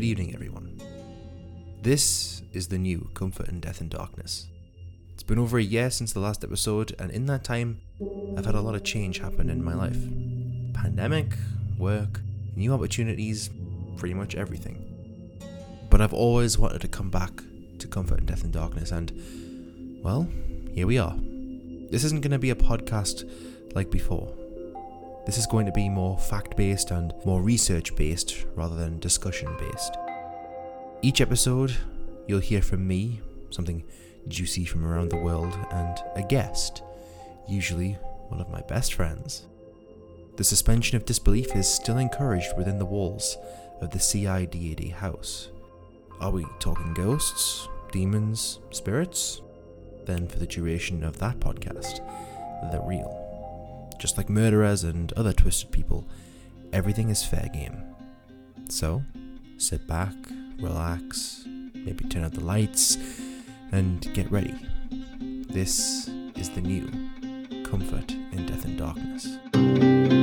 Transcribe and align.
Good 0.00 0.06
evening, 0.06 0.32
everyone. 0.34 0.80
This 1.82 2.40
is 2.54 2.68
the 2.68 2.78
new 2.78 3.10
Comfort 3.12 3.48
in 3.48 3.60
Death 3.60 3.82
and 3.82 3.90
Darkness. 3.90 4.48
It's 5.12 5.22
been 5.22 5.38
over 5.38 5.58
a 5.58 5.62
year 5.62 5.90
since 5.90 6.14
the 6.14 6.20
last 6.20 6.42
episode, 6.42 6.96
and 6.98 7.10
in 7.10 7.26
that 7.26 7.44
time, 7.44 7.82
I've 8.34 8.46
had 8.46 8.54
a 8.54 8.62
lot 8.62 8.74
of 8.74 8.82
change 8.82 9.18
happen 9.18 9.50
in 9.50 9.62
my 9.62 9.74
life 9.74 9.98
pandemic, 10.72 11.34
work, 11.76 12.22
new 12.56 12.72
opportunities, 12.72 13.50
pretty 13.98 14.14
much 14.14 14.36
everything. 14.36 15.38
But 15.90 16.00
I've 16.00 16.14
always 16.14 16.56
wanted 16.56 16.80
to 16.80 16.88
come 16.88 17.10
back 17.10 17.42
to 17.78 17.86
Comfort 17.86 18.20
in 18.20 18.24
Death 18.24 18.42
and 18.42 18.54
Darkness, 18.54 18.92
and, 18.92 19.12
well, 20.02 20.26
here 20.72 20.86
we 20.86 20.96
are. 20.96 21.14
This 21.90 22.04
isn't 22.04 22.22
going 22.22 22.30
to 22.30 22.38
be 22.38 22.48
a 22.48 22.54
podcast 22.54 23.30
like 23.74 23.90
before. 23.90 24.32
This 25.26 25.38
is 25.38 25.46
going 25.46 25.66
to 25.66 25.72
be 25.72 25.88
more 25.88 26.18
fact 26.18 26.56
based 26.56 26.90
and 26.90 27.12
more 27.24 27.42
research 27.42 27.94
based 27.94 28.46
rather 28.54 28.74
than 28.74 28.98
discussion 28.98 29.54
based. 29.58 29.96
Each 31.02 31.20
episode, 31.20 31.74
you'll 32.26 32.40
hear 32.40 32.62
from 32.62 32.86
me, 32.86 33.20
something 33.50 33.84
juicy 34.28 34.64
from 34.64 34.84
around 34.84 35.10
the 35.10 35.16
world, 35.16 35.56
and 35.70 35.96
a 36.16 36.26
guest, 36.26 36.82
usually 37.48 37.92
one 38.28 38.40
of 38.40 38.50
my 38.50 38.62
best 38.62 38.94
friends. 38.94 39.46
The 40.36 40.44
suspension 40.44 40.96
of 40.96 41.04
disbelief 41.04 41.54
is 41.54 41.68
still 41.68 41.98
encouraged 41.98 42.56
within 42.56 42.78
the 42.78 42.86
walls 42.86 43.36
of 43.80 43.90
the 43.90 43.98
CIDAD 43.98 44.92
house. 44.92 45.50
Are 46.20 46.30
we 46.30 46.46
talking 46.58 46.94
ghosts, 46.94 47.68
demons, 47.92 48.58
spirits? 48.70 49.42
Then, 50.06 50.26
for 50.26 50.38
the 50.38 50.46
duration 50.46 51.04
of 51.04 51.18
that 51.18 51.40
podcast, 51.40 52.00
the 52.72 52.80
real. 52.80 53.29
Just 54.00 54.16
like 54.16 54.30
murderers 54.30 54.82
and 54.82 55.12
other 55.12 55.34
twisted 55.34 55.70
people, 55.72 56.08
everything 56.72 57.10
is 57.10 57.22
fair 57.22 57.50
game. 57.52 57.76
So, 58.70 59.02
sit 59.58 59.86
back, 59.86 60.14
relax, 60.58 61.44
maybe 61.74 62.06
turn 62.06 62.24
out 62.24 62.32
the 62.32 62.42
lights, 62.42 62.96
and 63.72 64.00
get 64.14 64.32
ready. 64.32 64.54
This 65.50 66.08
is 66.34 66.48
the 66.48 66.62
new 66.62 66.86
Comfort 67.62 68.10
in 68.32 68.46
Death 68.46 68.64
and 68.64 68.78
Darkness. 68.78 70.19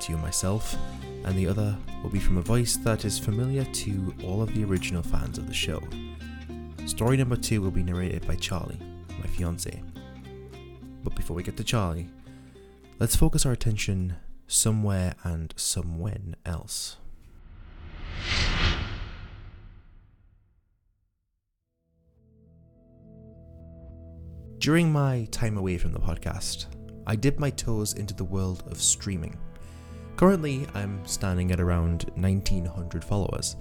To 0.00 0.12
you 0.12 0.18
myself, 0.18 0.76
and 1.24 1.36
the 1.36 1.46
other 1.46 1.76
will 2.02 2.10
be 2.10 2.18
from 2.18 2.38
a 2.38 2.42
voice 2.42 2.76
that 2.78 3.04
is 3.04 3.18
familiar 3.18 3.64
to 3.64 4.14
all 4.24 4.42
of 4.42 4.54
the 4.54 4.64
original 4.64 5.02
fans 5.02 5.38
of 5.38 5.46
the 5.46 5.54
show. 5.54 5.82
Story 6.86 7.16
number 7.16 7.36
two 7.36 7.60
will 7.60 7.70
be 7.70 7.82
narrated 7.82 8.26
by 8.26 8.36
Charlie, 8.36 8.80
my 9.18 9.26
fiance. 9.26 9.82
But 11.04 11.14
before 11.14 11.36
we 11.36 11.42
get 11.42 11.56
to 11.58 11.64
Charlie, 11.64 12.08
let's 12.98 13.16
focus 13.16 13.46
our 13.46 13.52
attention 13.52 14.16
somewhere 14.46 15.14
and 15.22 15.54
somewhen 15.56 16.34
else. 16.44 16.96
During 24.58 24.92
my 24.92 25.26
time 25.30 25.56
away 25.56 25.78
from 25.78 25.92
the 25.92 26.00
podcast, 26.00 26.66
I 27.06 27.16
dipped 27.16 27.40
my 27.40 27.48
toes 27.48 27.94
into 27.94 28.12
the 28.12 28.24
world 28.24 28.62
of 28.70 28.80
streaming. 28.80 29.38
Currently, 30.20 30.66
I'm 30.74 31.00
standing 31.06 31.50
at 31.50 31.60
around 31.60 32.10
1900 32.16 33.02
followers. 33.02 33.56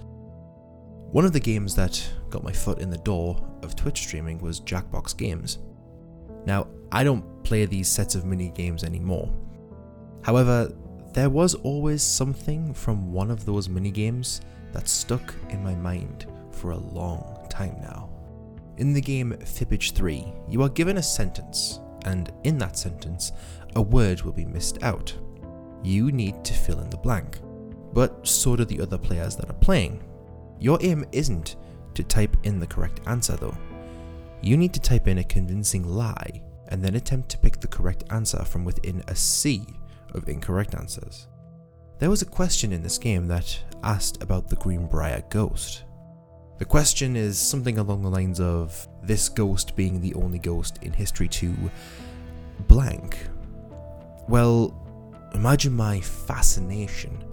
One 1.10 1.24
of 1.24 1.32
the 1.32 1.40
games 1.40 1.74
that 1.76 2.06
got 2.30 2.44
my 2.44 2.52
foot 2.52 2.80
in 2.80 2.90
the 2.90 2.98
door 2.98 3.42
of 3.64 3.78
Twitch 3.78 4.00
streaming 4.00 4.40
was 4.40 4.60
Jackbox 4.60 5.16
Games. 5.16 5.60
Now, 6.46 6.68
I 6.92 7.06
don't 7.06 7.24
play 7.46 7.64
these 7.64 7.88
sets 7.88 8.14
of 8.14 8.26
mini 8.26 8.50
games 8.50 8.84
anymore. 8.84 9.34
However, 10.22 10.70
there 11.14 11.30
was 11.30 11.56
always 11.56 12.04
something 12.04 12.74
from 12.74 13.14
one 13.14 13.32
of 13.32 13.46
those 13.46 13.70
mini 13.70 13.90
games 13.90 14.42
that 14.74 14.90
stuck 14.90 15.34
in 15.52 15.64
my 15.64 15.76
mind 15.76 16.26
for 16.52 16.72
a 16.72 16.78
long 16.78 17.48
time 17.50 17.78
now. 17.80 18.10
In 18.76 18.92
the 18.92 19.00
game 19.00 19.32
Fibbage 19.46 19.94
3, 19.94 20.26
you 20.50 20.62
are 20.62 20.68
given 20.68 20.98
a 20.98 21.04
sentence, 21.04 21.80
and 22.04 22.34
in 22.44 22.58
that 22.58 22.78
sentence, 22.78 23.32
a 23.78 23.82
word 23.82 24.24
will 24.24 24.34
be 24.34 24.44
missed 24.44 24.84
out. 24.84 25.16
You 25.84 26.12
need 26.12 26.44
to 26.46 26.54
fill 26.54 26.80
in 26.80 26.90
the 26.90 26.98
blank, 26.98 27.40
but 27.94 28.28
so 28.28 28.56
do 28.56 28.66
the 28.66 28.82
other 28.82 28.98
players 28.98 29.36
that 29.38 29.50
are 29.50 29.54
playing. 29.54 30.04
Your 30.60 30.78
aim 30.82 31.06
isn't 31.12 31.56
to 31.94 32.04
type 32.04 32.36
in 32.44 32.60
the 32.60 32.68
correct 32.68 33.02
answer 33.06 33.36
though. 33.36 33.58
You 34.42 34.58
need 34.58 34.74
to 34.74 34.80
type 34.80 35.08
in 35.08 35.18
a 35.18 35.24
convincing 35.24 35.88
lie 35.88 36.42
and 36.70 36.84
then 36.84 36.96
attempt 36.96 37.30
to 37.30 37.38
pick 37.38 37.60
the 37.60 37.68
correct 37.68 38.04
answer 38.10 38.44
from 38.46 38.64
within 38.64 39.04
a 39.08 39.16
sea 39.16 39.66
of 40.14 40.30
incorrect 40.30 40.76
answers. 40.76 41.28
There 42.00 42.10
was 42.10 42.22
a 42.22 42.26
question 42.26 42.72
in 42.72 42.82
this 42.82 42.98
game 42.98 43.28
that 43.28 43.60
asked 43.84 44.24
about 44.24 44.48
the 44.48 44.56
Greenbrier 44.56 45.24
ghost. 45.30 45.84
The 46.58 46.66
question 46.66 47.16
is 47.16 47.38
something 47.38 47.78
along 47.78 48.02
the 48.02 48.10
lines 48.10 48.40
of 48.40 48.88
this 49.04 49.30
ghost 49.30 49.76
being 49.76 50.00
the 50.00 50.14
only 50.14 50.40
ghost 50.40 50.80
in 50.82 50.94
history 50.94 51.28
to 51.30 51.54
blank. 52.68 53.18
Well, 54.28 54.74
imagine 55.34 55.74
my 55.74 56.00
fascination 56.02 57.24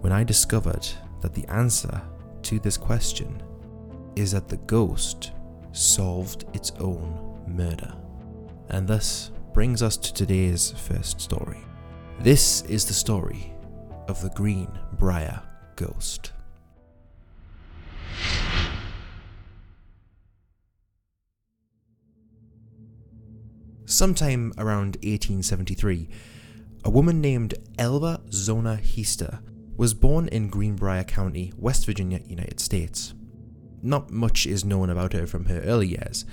when 0.00 0.12
I 0.12 0.24
discovered 0.24 0.86
that 1.20 1.34
the 1.34 1.46
answer 1.46 2.00
to 2.42 2.58
this 2.58 2.76
question 2.76 3.42
is 4.16 4.32
that 4.32 4.48
the 4.48 4.56
ghost 4.58 5.32
solved 5.72 6.44
its 6.54 6.72
own 6.80 7.42
murder. 7.46 7.94
And 8.70 8.86
thus 8.86 9.30
brings 9.52 9.82
us 9.82 9.96
to 9.96 10.14
today's 10.14 10.70
first 10.70 11.20
story. 11.20 11.58
This 12.20 12.62
is 12.62 12.84
the 12.84 12.94
story 12.94 13.52
of 14.08 14.20
the 14.22 14.30
Green 14.30 14.68
Briar 14.98 15.42
Ghost. 15.76 16.32
Sometime 23.86 24.52
around 24.56 24.96
1873, 25.02 26.08
a 26.84 26.90
woman 26.90 27.20
named 27.20 27.54
Elva 27.78 28.20
Zona 28.32 28.76
Heaster 28.76 29.40
was 29.76 29.92
born 29.94 30.28
in 30.28 30.48
Greenbrier 30.48 31.04
County, 31.04 31.52
West 31.56 31.86
Virginia, 31.86 32.20
United 32.26 32.60
States. 32.60 33.14
Not 33.82 34.10
much 34.10 34.46
is 34.46 34.64
known 34.64 34.90
about 34.90 35.12
her 35.12 35.26
from 35.26 35.46
her 35.46 35.60
early 35.60 35.88
years, 35.88 36.24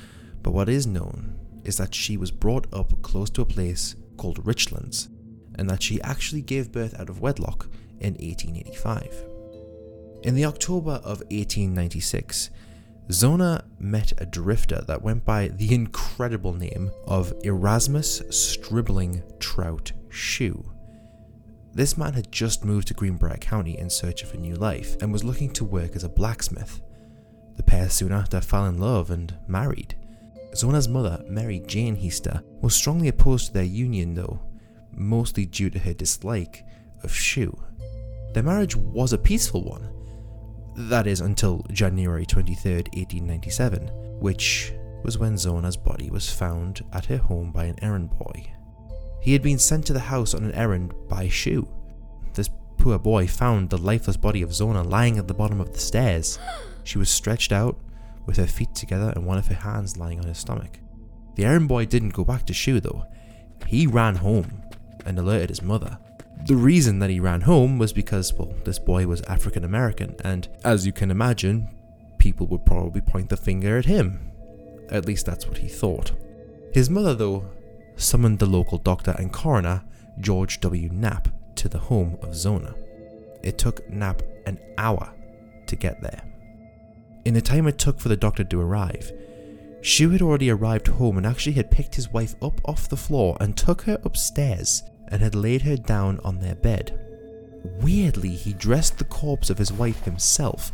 but 0.41 0.51
what 0.51 0.69
is 0.69 0.87
known 0.87 1.37
is 1.63 1.77
that 1.77 1.93
she 1.93 2.17
was 2.17 2.31
brought 2.31 2.67
up 2.73 3.01
close 3.01 3.29
to 3.31 3.41
a 3.41 3.45
place 3.45 3.95
called 4.15 4.43
Richlands, 4.45 5.09
and 5.55 5.69
that 5.69 5.83
she 5.83 6.01
actually 6.01 6.41
gave 6.41 6.71
birth 6.71 6.97
out 6.99 7.09
of 7.09 7.19
wedlock 7.19 7.69
in 7.99 8.13
1885. 8.13 9.23
In 10.23 10.35
the 10.35 10.45
October 10.45 11.01
of 11.03 11.19
1896, 11.29 12.49
Zona 13.11 13.63
met 13.79 14.11
a 14.17 14.25
drifter 14.25 14.83
that 14.87 15.01
went 15.01 15.23
by 15.23 15.47
the 15.47 15.73
incredible 15.73 16.53
name 16.53 16.91
of 17.05 17.33
Erasmus 17.43 18.21
Stribling 18.29 19.23
Trout 19.39 19.93
Shue. 20.09 20.69
This 21.73 21.97
man 21.97 22.13
had 22.13 22.31
just 22.31 22.65
moved 22.65 22.89
to 22.89 22.93
Greenbrier 22.93 23.37
County 23.37 23.77
in 23.77 23.89
search 23.89 24.23
of 24.23 24.33
a 24.33 24.37
new 24.37 24.55
life 24.55 24.97
and 25.01 25.13
was 25.13 25.23
looking 25.23 25.53
to 25.53 25.63
work 25.63 25.95
as 25.95 26.03
a 26.03 26.09
blacksmith. 26.09 26.81
The 27.55 27.63
pair 27.63 27.89
soon 27.89 28.11
after 28.11 28.41
fell 28.41 28.65
in 28.65 28.77
love 28.77 29.09
and 29.09 29.33
married. 29.47 29.95
Zona's 30.53 30.89
mother, 30.89 31.23
Mary 31.29 31.59
Jane 31.65 31.95
Heaster, 31.95 32.41
was 32.61 32.75
strongly 32.75 33.07
opposed 33.07 33.47
to 33.47 33.53
their 33.53 33.63
union 33.63 34.15
though, 34.15 34.41
mostly 34.91 35.45
due 35.45 35.69
to 35.69 35.79
her 35.79 35.93
dislike 35.93 36.65
of 37.03 37.13
Shue. 37.13 37.57
Their 38.33 38.43
marriage 38.43 38.75
was 38.75 39.13
a 39.13 39.17
peaceful 39.17 39.63
one, 39.63 39.87
that 40.77 41.07
is 41.07 41.21
until 41.21 41.65
January 41.71 42.25
23, 42.25 42.73
1897, 42.73 43.89
which 44.19 44.73
was 45.03 45.17
when 45.17 45.37
Zona's 45.37 45.77
body 45.77 46.09
was 46.09 46.29
found 46.29 46.83
at 46.93 47.05
her 47.05 47.17
home 47.17 47.51
by 47.51 47.65
an 47.65 47.75
errand 47.81 48.11
boy. 48.11 48.51
He 49.21 49.33
had 49.33 49.41
been 49.41 49.59
sent 49.59 49.85
to 49.87 49.93
the 49.93 49.99
house 49.99 50.33
on 50.33 50.43
an 50.43 50.53
errand 50.53 50.93
by 51.09 51.27
Shue. 51.27 51.67
This 52.33 52.49
poor 52.77 52.99
boy 52.99 53.27
found 53.27 53.69
the 53.69 53.77
lifeless 53.77 54.17
body 54.17 54.41
of 54.41 54.53
Zona 54.53 54.83
lying 54.83 55.17
at 55.17 55.27
the 55.27 55.33
bottom 55.33 55.59
of 55.59 55.73
the 55.73 55.79
stairs. 55.79 56.37
She 56.83 56.97
was 56.97 57.09
stretched 57.09 57.51
out, 57.51 57.77
with 58.27 58.37
her 58.37 58.45
feet 58.45 58.75
together 58.75 59.11
and 59.15 59.25
one 59.25 59.37
of 59.39 59.47
her 59.47 59.55
hands 59.55 59.97
lying 59.97 60.19
on 60.19 60.27
her 60.27 60.33
stomach. 60.33 60.79
The 61.35 61.45
errand 61.45 61.67
boy 61.67 61.85
didn't 61.85 62.13
go 62.13 62.23
back 62.23 62.45
to 62.45 62.53
Shue 62.53 62.79
though. 62.79 63.05
He 63.65 63.87
ran 63.87 64.15
home 64.15 64.61
and 65.05 65.17
alerted 65.17 65.49
his 65.49 65.61
mother. 65.61 65.97
The 66.45 66.55
reason 66.55 66.99
that 66.99 67.09
he 67.09 67.19
ran 67.19 67.41
home 67.41 67.77
was 67.77 67.91
because, 67.91 68.33
well, 68.33 68.53
this 68.63 68.79
boy 68.79 69.05
was 69.05 69.21
African 69.23 69.63
American, 69.63 70.15
and 70.23 70.47
as 70.63 70.85
you 70.85 70.93
can 70.93 71.11
imagine, 71.11 71.69
people 72.17 72.47
would 72.47 72.65
probably 72.65 73.01
point 73.01 73.29
the 73.29 73.37
finger 73.37 73.77
at 73.77 73.85
him. 73.85 74.31
At 74.89 75.05
least 75.05 75.25
that's 75.25 75.47
what 75.47 75.57
he 75.57 75.67
thought. 75.67 76.13
His 76.73 76.89
mother, 76.89 77.13
though, 77.13 77.49
summoned 77.95 78.39
the 78.39 78.45
local 78.45 78.77
doctor 78.77 79.15
and 79.17 79.33
coroner, 79.33 79.83
George 80.19 80.59
W. 80.61 80.89
Knapp, 80.91 81.27
to 81.55 81.67
the 81.67 81.79
home 81.79 82.17
of 82.21 82.35
Zona. 82.35 82.73
It 83.43 83.57
took 83.57 83.89
Knapp 83.89 84.21
an 84.45 84.59
hour 84.77 85.13
to 85.65 85.75
get 85.75 86.01
there. 86.01 86.21
In 87.25 87.33
the 87.33 87.41
time 87.41 87.67
it 87.67 87.77
took 87.77 87.99
for 87.99 88.09
the 88.09 88.15
doctor 88.15 88.43
to 88.45 88.61
arrive, 88.61 89.11
Shue 89.81 90.11
had 90.11 90.21
already 90.21 90.49
arrived 90.49 90.87
home 90.87 91.17
and 91.17 91.25
actually 91.25 91.53
had 91.53 91.71
picked 91.71 91.95
his 91.95 92.11
wife 92.13 92.35
up 92.41 92.61
off 92.65 92.89
the 92.89 92.97
floor 92.97 93.37
and 93.39 93.55
took 93.55 93.81
her 93.83 93.99
upstairs 94.03 94.83
and 95.07 95.21
had 95.21 95.35
laid 95.35 95.61
her 95.63 95.77
down 95.77 96.19
on 96.23 96.39
their 96.39 96.55
bed. 96.55 96.99
Weirdly, 97.81 98.29
he 98.29 98.53
dressed 98.53 98.97
the 98.97 99.05
corpse 99.05 99.49
of 99.49 99.57
his 99.57 99.71
wife 99.71 100.03
himself, 100.03 100.71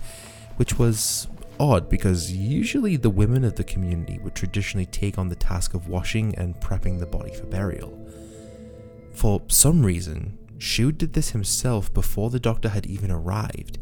which 0.58 0.78
was 0.78 1.28
odd 1.60 1.90
because 1.90 2.32
usually 2.32 2.98
the 2.98 3.10
women 3.10 3.44
of 3.44 3.56
the 3.56 3.64
community 3.64 4.20
would 4.20 4.36
traditionally 4.36 4.86
take 4.86 5.18
on 5.18 5.30
the 5.30 5.36
task 5.36 5.74
of 5.74 5.88
washing 5.88 6.36
and 6.36 6.60
prepping 6.60 7.00
the 7.00 7.06
body 7.06 7.34
for 7.34 7.46
burial. 7.46 8.00
For 9.14 9.42
some 9.48 9.86
reason, 9.86 10.38
Shue 10.58 10.92
did 10.92 11.14
this 11.14 11.32
himself 11.32 11.94
before 11.94 12.30
the 12.30 12.40
doctor 12.40 12.70
had 12.70 12.86
even 12.86 13.12
arrived. 13.12 13.78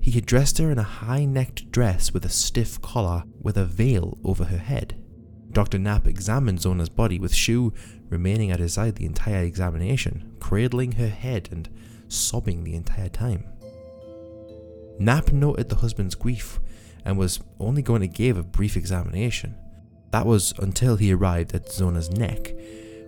He 0.00 0.10
had 0.12 0.26
dressed 0.26 0.58
her 0.58 0.70
in 0.70 0.78
a 0.78 0.82
high 0.82 1.24
necked 1.24 1.70
dress 1.70 2.12
with 2.12 2.24
a 2.24 2.30
stiff 2.30 2.80
collar 2.80 3.24
with 3.40 3.56
a 3.56 3.64
veil 3.64 4.18
over 4.24 4.44
her 4.44 4.58
head. 4.58 4.96
Dr. 5.52 5.78
Knapp 5.78 6.06
examined 6.06 6.60
Zona's 6.60 6.88
body 6.88 7.18
with 7.18 7.34
Shue 7.34 7.72
remaining 8.10 8.50
at 8.50 8.60
his 8.60 8.74
side 8.74 8.96
the 8.96 9.06
entire 9.06 9.42
examination, 9.42 10.36
cradling 10.40 10.92
her 10.92 11.08
head 11.08 11.48
and 11.50 11.68
sobbing 12.08 12.64
the 12.64 12.74
entire 12.74 13.08
time. 13.08 13.44
Knapp 14.98 15.32
noted 15.32 15.68
the 15.68 15.76
husband's 15.76 16.14
grief 16.14 16.60
and 17.04 17.16
was 17.16 17.40
only 17.58 17.80
going 17.80 18.02
to 18.02 18.06
give 18.06 18.36
a 18.36 18.42
brief 18.42 18.76
examination. 18.76 19.54
That 20.10 20.26
was 20.26 20.52
until 20.58 20.96
he 20.96 21.12
arrived 21.12 21.54
at 21.54 21.70
Zona's 21.70 22.10
neck, 22.10 22.52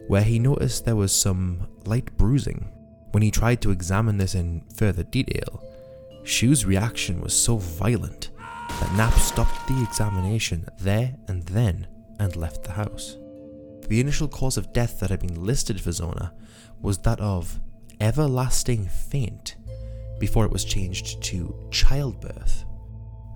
where 0.06 0.22
he 0.22 0.38
noticed 0.38 0.84
there 0.84 0.96
was 0.96 1.14
some 1.14 1.69
light 1.84 2.16
bruising. 2.16 2.70
When 3.10 3.22
he 3.22 3.31
tried 3.31 3.60
to 3.62 3.70
examine 3.70 4.16
this 4.16 4.34
in 4.34 4.62
further 4.75 5.02
detail, 5.02 5.62
Shue's 6.25 6.64
reaction 6.64 7.20
was 7.20 7.34
so 7.34 7.56
violent 7.56 8.31
that 8.81 8.94
Knapp 8.96 9.14
stopped 9.14 9.69
the 9.69 9.82
examination 9.82 10.66
there 10.81 11.14
and 11.28 11.43
then 11.44 11.87
and 12.19 12.37
left 12.37 12.62
the 12.62 12.72
house. 12.72 13.16
The 13.88 14.00
initial 14.00 14.29
cause 14.29 14.56
of 14.56 14.73
death 14.73 15.00
that 15.00 15.11
had 15.11 15.20
been 15.20 15.44
listed 15.44 15.81
for 15.81 15.93
Zona 15.93 16.32
was 16.81 16.99
that 16.99 17.20
of 17.20 17.61
everlasting 18.00 18.87
faint 18.87 19.56
before 20.19 20.44
it 20.44 20.52
was 20.52 20.64
changed 20.64 21.23
to 21.23 21.55
childbirth. 21.70 22.64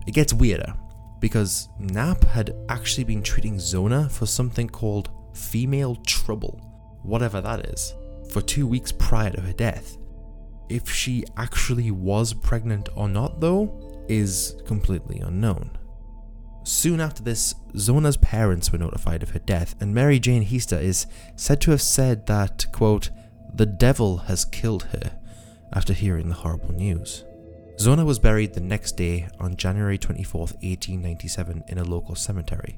It 0.07 0.13
gets 0.13 0.33
weirder 0.33 0.75
because 1.21 1.69
Knapp 1.79 2.25
had 2.25 2.55
actually 2.69 3.05
been 3.05 3.23
treating 3.23 3.59
Zona 3.59 4.09
for 4.09 4.27
something 4.27 4.69
called 4.69 5.11
female 5.35 5.97
trouble, 6.07 6.61
whatever 7.03 7.41
that 7.41 7.67
is, 7.67 7.95
for 8.31 8.41
two 8.41 8.67
weeks 8.67 8.93
prior 8.93 9.31
to 9.31 9.41
her 9.41 9.53
death. 9.53 9.97
If 10.69 10.91
she 10.91 11.25
actually 11.37 11.91
was 11.91 12.33
pregnant 12.33 12.89
or 12.97 13.09
not, 13.09 13.41
though, 13.41 14.05
is 14.09 14.57
completely 14.65 15.21
unknown. 15.21 15.71
Soon 16.67 17.01
after 17.01 17.23
this, 17.23 17.55
Zona's 17.77 18.17
parents 18.17 18.73
were 18.73 18.79
notified 18.79 19.23
of 19.23 19.31
her 19.31 19.39
death, 19.39 19.77
and 19.81 19.95
Mary 19.95 20.19
Jane 20.19 20.43
Heaster 20.43 20.77
is 20.77 21.07
said 21.37 21.61
to 21.61 21.71
have 21.71 21.81
said 21.81 22.27
that, 22.27 22.67
quote, 22.73 23.11
the 23.55 23.67
devil 23.67 24.17
has 24.17 24.45
killed 24.45 24.83
her 24.91 25.17
after 25.73 25.93
hearing 25.93 26.29
the 26.29 26.35
horrible 26.35 26.73
news. 26.73 27.23
Zona 27.79 28.05
was 28.05 28.19
buried 28.19 28.55
the 28.55 28.61
next 28.61 28.97
day 28.97 29.29
on 29.39 29.55
January 29.55 29.97
24, 29.97 30.41
1897, 30.41 31.63
in 31.69 31.79
a 31.79 31.85
local 31.85 32.17
cemetery. 32.17 32.77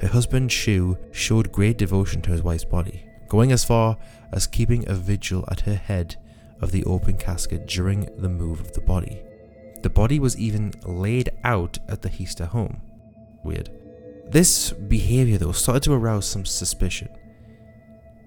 Her 0.00 0.06
husband, 0.06 0.52
Shue, 0.52 0.96
showed 1.10 1.50
great 1.50 1.78
devotion 1.78 2.22
to 2.22 2.30
his 2.30 2.44
wife's 2.44 2.64
body, 2.64 3.04
going 3.26 3.50
as 3.50 3.64
far 3.64 3.98
as 4.30 4.46
keeping 4.46 4.88
a 4.88 4.94
vigil 4.94 5.44
at 5.50 5.62
her 5.62 5.74
head 5.74 6.14
of 6.60 6.70
the 6.70 6.84
open 6.84 7.16
casket 7.16 7.66
during 7.66 8.08
the 8.18 8.28
move 8.28 8.60
of 8.60 8.72
the 8.74 8.80
body. 8.80 9.20
The 9.82 9.90
body 9.90 10.20
was 10.20 10.38
even 10.38 10.74
laid 10.84 11.30
out 11.42 11.78
at 11.88 12.02
the 12.02 12.08
Heaster 12.08 12.46
home. 12.46 12.82
Weird. 13.44 13.70
This 14.26 14.72
behavior, 14.72 15.38
though, 15.38 15.52
started 15.52 15.82
to 15.84 15.92
arouse 15.92 16.26
some 16.26 16.44
suspicion. 16.44 17.08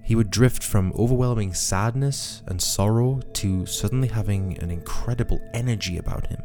He 0.04 0.16
would 0.16 0.30
drift 0.30 0.64
from 0.64 0.92
overwhelming 0.98 1.54
sadness 1.54 2.44
and 2.48 2.62
sorrow 2.62 3.22
to 3.34 3.66
suddenly 3.66 4.10
having 4.10 4.58
an 4.60 4.70
incredible 4.70 5.40
energy 5.54 5.98
about 5.98 6.28
him. 6.28 6.42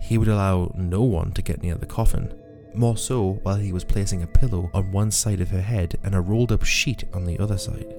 He 0.00 0.16
would 0.16 0.28
allow 0.28 0.72
no 0.74 1.02
one 1.02 1.32
to 1.32 1.42
get 1.42 1.62
near 1.62 1.74
the 1.74 1.84
coffin, 1.84 2.32
more 2.74 2.96
so 2.96 3.40
while 3.42 3.56
he 3.56 3.72
was 3.72 3.84
placing 3.84 4.22
a 4.22 4.26
pillow 4.26 4.70
on 4.72 4.92
one 4.92 5.10
side 5.10 5.40
of 5.40 5.50
her 5.50 5.60
head 5.60 5.98
and 6.02 6.14
a 6.14 6.20
rolled 6.20 6.52
up 6.52 6.64
sheet 6.64 7.04
on 7.12 7.24
the 7.24 7.38
other 7.38 7.58
side. 7.58 7.94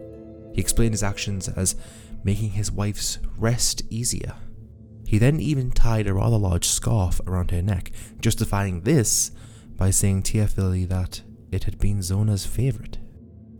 He 0.53 0.61
explained 0.61 0.93
his 0.93 1.03
actions 1.03 1.47
as 1.49 1.75
making 2.23 2.51
his 2.51 2.71
wife's 2.71 3.19
rest 3.37 3.83
easier. 3.91 4.33
He 5.05 5.17
then 5.17 5.39
even 5.39 5.71
tied 5.71 6.07
a 6.07 6.13
rather 6.13 6.37
large 6.37 6.67
scarf 6.67 7.21
around 7.27 7.51
her 7.51 7.61
neck, 7.61 7.91
justifying 8.21 8.81
this 8.81 9.31
by 9.79 9.89
saying 9.89 10.21
tearfully 10.21 10.83
that 10.83 11.21
it 11.53 11.63
had 11.63 11.79
been 11.79 12.01
Zona's 12.01 12.45
favourite. 12.45 12.97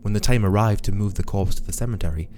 When 0.02 0.12
the 0.12 0.20
time 0.20 0.44
arrived 0.44 0.84
to 0.84 0.92
move 0.92 1.14
the 1.14 1.24
corpse 1.24 1.54
to 1.54 1.64
the 1.64 1.72
cemetery, 1.72 2.28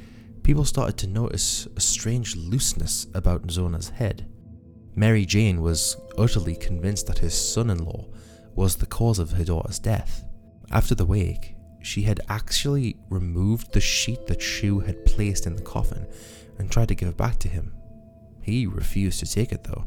people 0.45 0.65
started 0.65 0.97
to 0.99 1.09
notice 1.09 1.67
a 1.77 1.81
strange 1.81 2.37
looseness 2.37 3.09
about 3.13 3.51
Zona's 3.51 3.89
head. 3.89 4.29
Mary 4.95 5.27
Jane 5.27 5.61
was 5.61 5.97
utterly 6.17 6.55
convinced 6.55 7.09
that 7.09 7.19
his 7.19 7.35
son 7.35 7.71
in 7.71 7.85
law 7.85 8.07
was 8.55 8.77
the 8.77 8.87
cause 8.87 9.19
of 9.19 9.33
her 9.33 9.45
daughter's 9.45 9.81
death. 9.81 10.25
After 10.71 10.95
the 10.95 11.07
wake, 11.07 11.57
she 11.83 12.03
had 12.03 12.21
actually 12.29 12.97
removed 13.11 13.73
the 13.73 13.81
sheet 13.81 14.29
that 14.29 14.41
Shue 14.41 14.79
had 14.79 15.05
placed 15.05 15.45
in 15.45 15.57
the 15.57 15.63
coffin 15.63 16.07
and 16.59 16.71
tried 16.71 16.89
to 16.89 16.95
give 16.95 17.09
it 17.09 17.17
back 17.17 17.39
to 17.41 17.49
him. 17.49 17.75
He 18.43 18.65
refused 18.65 19.19
to 19.21 19.27
take 19.27 19.51
it 19.51 19.65
though. 19.65 19.87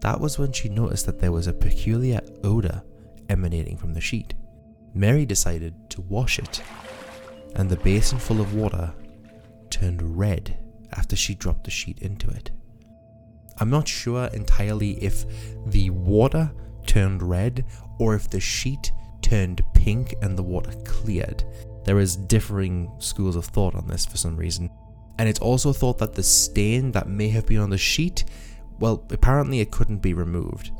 That 0.00 0.18
was 0.18 0.38
when 0.38 0.52
she 0.52 0.70
noticed 0.70 1.04
that 1.06 1.20
there 1.20 1.32
was 1.32 1.46
a 1.46 1.52
peculiar 1.52 2.20
odour 2.42 2.82
emanating 3.28 3.76
from 3.76 3.94
the 3.94 4.00
sheet. 4.00 4.34
Mary 4.94 5.26
decided 5.26 5.74
to 5.90 6.00
wash 6.02 6.38
it, 6.38 6.62
and 7.54 7.68
the 7.68 7.76
basin 7.76 8.18
full 8.18 8.40
of 8.40 8.54
water 8.54 8.92
turned 9.70 10.18
red 10.18 10.56
after 10.92 11.16
she 11.16 11.34
dropped 11.34 11.64
the 11.64 11.70
sheet 11.70 11.98
into 12.00 12.28
it. 12.30 12.50
I'm 13.58 13.70
not 13.70 13.88
sure 13.88 14.26
entirely 14.26 15.02
if 15.02 15.24
the 15.66 15.90
water 15.90 16.50
turned 16.86 17.22
red 17.22 17.64
or 17.98 18.14
if 18.14 18.30
the 18.30 18.40
sheet 18.40 18.92
turned 19.20 19.62
pink 19.74 20.14
and 20.22 20.38
the 20.38 20.42
water 20.42 20.72
cleared. 20.84 21.44
There 21.84 21.98
is 21.98 22.16
differing 22.16 22.90
schools 22.98 23.36
of 23.36 23.46
thought 23.46 23.74
on 23.74 23.86
this 23.86 24.06
for 24.06 24.16
some 24.16 24.36
reason. 24.36 24.70
And 25.18 25.28
it's 25.28 25.40
also 25.40 25.72
thought 25.72 25.98
that 25.98 26.14
the 26.14 26.22
stain 26.22 26.92
that 26.92 27.08
may 27.08 27.28
have 27.30 27.46
been 27.46 27.58
on 27.58 27.70
the 27.70 27.78
sheet, 27.78 28.24
well, 28.78 29.04
apparently 29.10 29.60
it 29.60 29.72
couldn't 29.72 29.98
be 29.98 30.14
removed. 30.14 30.70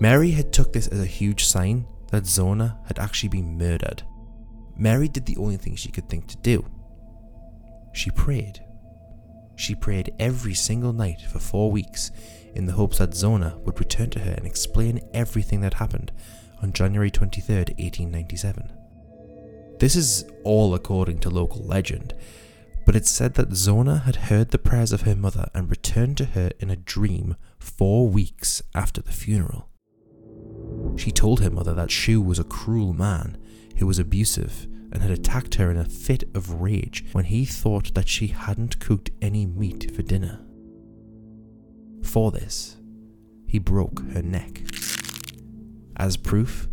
Mary 0.00 0.30
had 0.30 0.50
took 0.50 0.72
this 0.72 0.88
as 0.88 1.00
a 1.00 1.06
huge 1.06 1.44
sign 1.44 1.86
that 2.10 2.26
Zona 2.26 2.78
had 2.86 2.98
actually 2.98 3.28
been 3.28 3.58
murdered. 3.58 4.02
Mary 4.74 5.08
did 5.08 5.26
the 5.26 5.36
only 5.36 5.58
thing 5.58 5.76
she 5.76 5.90
could 5.90 6.08
think 6.08 6.26
to 6.26 6.38
do. 6.38 6.64
She 7.92 8.10
prayed. 8.10 8.64
She 9.56 9.74
prayed 9.74 10.14
every 10.18 10.54
single 10.54 10.94
night 10.94 11.20
for 11.20 11.38
four 11.38 11.70
weeks 11.70 12.10
in 12.54 12.64
the 12.64 12.72
hopes 12.72 12.96
that 12.96 13.14
Zona 13.14 13.58
would 13.64 13.78
return 13.78 14.08
to 14.10 14.20
her 14.20 14.32
and 14.32 14.46
explain 14.46 15.00
everything 15.12 15.60
that 15.60 15.74
happened 15.74 16.12
on 16.62 16.72
January 16.72 17.10
23, 17.10 17.56
1897. 17.56 18.72
This 19.80 19.96
is 19.96 20.24
all 20.44 20.74
according 20.74 21.18
to 21.20 21.30
local 21.30 21.62
legend, 21.62 22.14
but 22.86 22.96
it's 22.96 23.10
said 23.10 23.34
that 23.34 23.52
Zona 23.52 23.98
had 23.98 24.16
heard 24.16 24.50
the 24.50 24.58
prayers 24.58 24.92
of 24.92 25.02
her 25.02 25.14
mother 25.14 25.50
and 25.54 25.68
returned 25.68 26.16
to 26.16 26.24
her 26.24 26.50
in 26.58 26.70
a 26.70 26.76
dream 26.76 27.36
four 27.58 28.08
weeks 28.08 28.62
after 28.74 29.02
the 29.02 29.12
funeral. 29.12 29.69
She 30.96 31.10
told 31.10 31.40
her 31.40 31.50
mother 31.50 31.74
that 31.74 31.90
Shue 31.90 32.20
was 32.20 32.38
a 32.38 32.44
cruel 32.44 32.92
man 32.92 33.36
who 33.78 33.86
was 33.86 33.98
abusive 33.98 34.66
and 34.92 35.02
had 35.02 35.10
attacked 35.10 35.54
her 35.54 35.70
in 35.70 35.76
a 35.76 35.84
fit 35.84 36.24
of 36.34 36.60
rage 36.60 37.04
when 37.12 37.24
he 37.24 37.44
thought 37.44 37.94
that 37.94 38.08
she 38.08 38.28
hadn't 38.28 38.80
cooked 38.80 39.10
any 39.22 39.46
meat 39.46 39.94
for 39.94 40.02
dinner. 40.02 40.40
For 42.02 42.30
this, 42.30 42.76
he 43.46 43.58
broke 43.58 44.02
her 44.12 44.22
neck. 44.22 44.62
As 45.96 46.16
proof, 46.16 46.68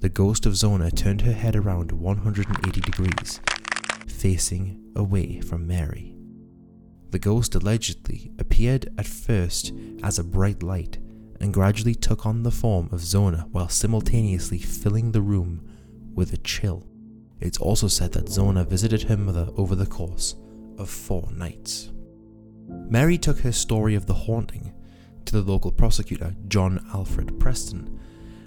the 0.00 0.08
ghost 0.08 0.46
of 0.46 0.56
Zona 0.56 0.90
turned 0.90 1.22
her 1.22 1.32
head 1.32 1.54
around 1.54 1.92
180 1.92 2.80
degrees, 2.80 3.40
facing 4.08 4.82
away 4.96 5.40
from 5.40 5.66
Mary. 5.66 6.16
The 7.10 7.18
ghost 7.18 7.54
allegedly 7.54 8.32
appeared 8.38 8.88
at 8.96 9.06
first 9.06 9.72
as 10.02 10.18
a 10.18 10.24
bright 10.24 10.62
light 10.62 10.98
and 11.42 11.52
gradually 11.52 11.94
took 11.94 12.24
on 12.24 12.44
the 12.44 12.50
form 12.52 12.88
of 12.92 13.00
Zona 13.00 13.48
while 13.50 13.68
simultaneously 13.68 14.58
filling 14.58 15.10
the 15.10 15.20
room 15.20 15.68
with 16.14 16.32
a 16.32 16.36
chill. 16.38 16.86
It's 17.40 17.58
also 17.58 17.88
said 17.88 18.12
that 18.12 18.28
Zona 18.28 18.62
visited 18.62 19.02
her 19.02 19.16
mother 19.16 19.48
over 19.56 19.74
the 19.74 19.86
course 19.86 20.36
of 20.78 20.88
four 20.88 21.28
nights. 21.32 21.90
Mary 22.68 23.18
took 23.18 23.40
her 23.40 23.50
story 23.50 23.96
of 23.96 24.06
the 24.06 24.14
haunting 24.14 24.72
to 25.24 25.32
the 25.32 25.50
local 25.50 25.72
prosecutor, 25.72 26.36
John 26.46 26.86
Alfred 26.94 27.40
Preston, 27.40 27.98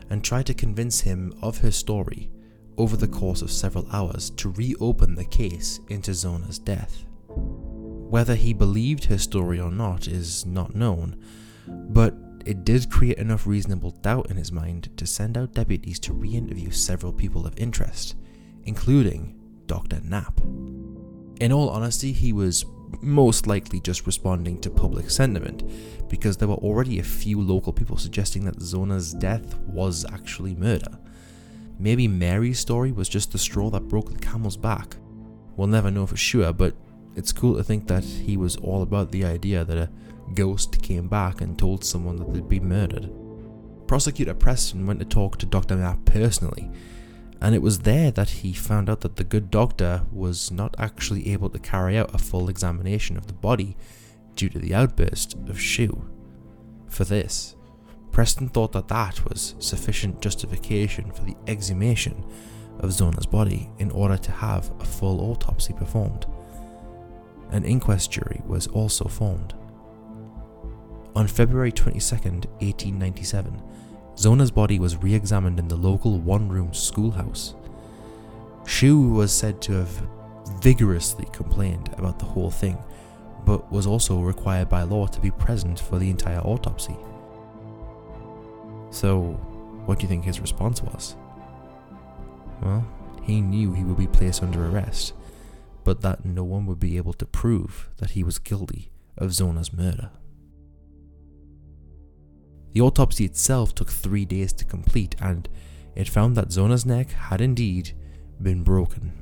and 0.10 0.24
tried 0.24 0.46
to 0.46 0.54
convince 0.54 1.02
him 1.02 1.34
of 1.42 1.58
her 1.58 1.72
story 1.72 2.32
over 2.78 2.96
the 2.96 3.08
course 3.08 3.42
of 3.42 3.52
several 3.52 3.88
hours 3.92 4.30
to 4.32 4.50
reopen 4.50 5.16
the 5.16 5.26
case 5.26 5.82
into 5.90 6.14
Zona's 6.14 6.60
death. 6.60 7.04
Whether 7.28 8.36
he 8.36 8.54
believed 8.54 9.06
her 9.06 9.18
story 9.18 9.60
or 9.60 9.72
not 9.72 10.08
is 10.08 10.46
not 10.46 10.76
known, 10.76 11.22
but 11.68 12.14
it 12.46 12.64
did 12.64 12.90
create 12.92 13.18
enough 13.18 13.48
reasonable 13.48 13.92
doubt 13.92 14.30
in 14.30 14.38
his 14.38 14.52
mind 14.52 14.90
to 14.98 15.08
send 15.08 15.38
out 15.38 15.54
deputies 15.54 16.00
to 16.00 16.14
re 16.14 16.30
interview 16.30 16.72
several 16.72 17.12
people 17.12 17.46
of 17.46 17.58
interest, 17.58 18.16
including 18.64 19.36
Dr. 19.66 20.00
Knapp. 20.04 20.40
In 21.42 21.52
all 21.52 21.70
honesty, 21.70 22.12
he 22.12 22.32
was 22.32 22.66
most 23.02 23.48
likely 23.48 23.80
just 23.80 24.06
responding 24.06 24.60
to 24.62 24.70
public 24.70 25.10
sentiment, 25.10 25.64
because 26.08 26.38
there 26.38 26.48
were 26.48 26.56
already 26.56 27.00
a 27.00 27.04
few 27.04 27.42
local 27.42 27.74
people 27.74 27.98
suggesting 27.98 28.46
that 28.46 28.62
Zona's 28.62 29.14
death 29.14 29.58
was 29.62 30.06
actually 30.06 30.56
murder. 30.56 31.00
Maybe 31.78 32.08
Mary's 32.08 32.60
story 32.60 32.92
was 32.92 33.10
just 33.10 33.32
the 33.32 33.38
straw 33.38 33.70
that 33.72 33.90
broke 33.90 34.12
the 34.12 34.20
camel's 34.20 34.56
back. 34.56 34.96
We'll 35.58 35.68
never 35.68 35.92
know 35.92 36.06
for 36.06 36.16
sure, 36.16 36.54
but 36.54 36.76
it's 37.16 37.34
cool 37.34 37.58
to 37.58 37.64
think 37.64 37.88
that 37.88 38.04
he 38.04 38.38
was 38.38 38.56
all 38.58 38.82
about 38.82 39.12
the 39.12 39.26
idea 39.26 39.66
that 39.66 39.78
a 39.78 39.90
ghost 40.34 40.82
came 40.82 41.08
back 41.08 41.42
and 41.42 41.58
told 41.58 41.84
someone 41.84 42.18
that 42.18 42.34
they'd 42.34 42.50
been 42.50 42.68
murdered. 42.68 43.10
Prosecutor 43.88 44.34
Preston 44.34 44.88
went 44.88 45.00
to 45.00 45.06
talk 45.06 45.38
to 45.38 45.46
Dr. 45.46 45.76
Knapp 45.76 46.06
personally, 46.06 46.72
and 47.42 47.54
it 47.54 47.62
was 47.62 47.80
there 47.80 48.12
that 48.12 48.30
he 48.30 48.54
found 48.54 48.90
out 48.90 49.02
that 49.02 49.18
the 49.18 49.24
good 49.24 49.52
doctor 49.52 50.04
was 50.12 50.52
not 50.52 50.76
actually 50.80 51.32
able 51.32 51.50
to 51.50 51.60
carry 51.60 51.98
out 51.98 52.16
a 52.16 52.18
full 52.18 52.50
examination 52.50 53.18
of 53.18 53.28
the 53.28 53.34
body 53.34 53.78
due 54.36 54.50
to 54.50 54.60
the 54.60 54.74
outburst 54.74 55.36
of 55.48 55.60
Shue. 55.60 56.10
For 56.90 57.04
this, 57.04 57.56
Preston 58.12 58.50
thought 58.50 58.72
that 58.72 58.88
that 58.88 59.24
was 59.28 59.56
sufficient 59.60 60.22
justification 60.22 61.12
for 61.12 61.24
the 61.24 61.36
exhumation 61.48 62.24
of 62.80 62.92
Zona's 62.92 63.26
body 63.26 63.70
in 63.78 63.92
order 63.92 64.18
to 64.18 64.32
have 64.32 64.72
a 64.80 64.86
full 64.86 65.20
autopsy 65.32 65.74
performed. 65.74 66.26
An 67.52 67.64
inquest 67.64 68.12
jury 68.12 68.42
was 68.46 68.68
also 68.68 69.06
formed. 69.06 69.54
On 71.16 71.28
February 71.28 71.72
22, 71.72 72.16
1897, 72.16 73.62
Zona's 74.18 74.52
body 74.52 74.80
was 74.80 74.98
re 74.98 75.14
examined 75.14 75.60
in 75.60 75.70
the 75.70 75.76
local 75.76 76.20
one 76.20 76.50
room 76.50 76.74
schoolhouse. 76.74 77.56
Shue 78.66 79.14
was 79.14 79.32
said 79.32 79.62
to 79.62 79.74
have 79.74 80.08
vigorously 80.60 81.26
complained 81.32 81.90
about 81.98 82.20
the 82.20 82.26
whole 82.26 82.52
thing, 82.52 82.78
but 83.46 83.72
was 83.72 83.88
also 83.88 84.20
required 84.20 84.68
by 84.68 84.84
law 84.84 85.08
to 85.08 85.22
be 85.22 85.32
present 85.32 85.80
for 85.80 86.00
the 86.00 86.10
entire 86.10 86.40
autopsy. 86.40 86.98
So, 88.90 89.40
what 89.86 90.00
do 90.00 90.04
you 90.04 90.10
think 90.10 90.26
his 90.26 90.42
response 90.42 90.82
was? 90.82 91.16
Well, 92.62 92.86
he 93.24 93.40
knew 93.40 93.72
he 93.72 93.86
would 93.86 93.98
be 93.98 94.08
placed 94.08 94.44
under 94.44 94.66
arrest, 94.68 95.14
but 95.86 96.02
that 96.02 96.26
no 96.26 96.44
one 96.44 96.66
would 96.66 96.80
be 96.80 96.98
able 96.98 97.14
to 97.14 97.26
prove 97.26 97.90
that 97.98 98.12
he 98.12 98.24
was 98.24 98.38
guilty 98.38 98.92
of 99.18 99.34
Zona's 99.34 99.72
murder. 99.72 100.10
The 102.76 102.82
autopsy 102.82 103.24
itself 103.24 103.74
took 103.74 103.90
three 103.90 104.26
days 104.26 104.52
to 104.52 104.66
complete, 104.66 105.16
and 105.22 105.48
it 105.96 106.10
found 106.10 106.36
that 106.36 106.52
Zona's 106.52 106.86
neck 106.86 107.10
had 107.12 107.40
indeed 107.40 107.94
been 108.44 108.64
broken. 108.64 109.14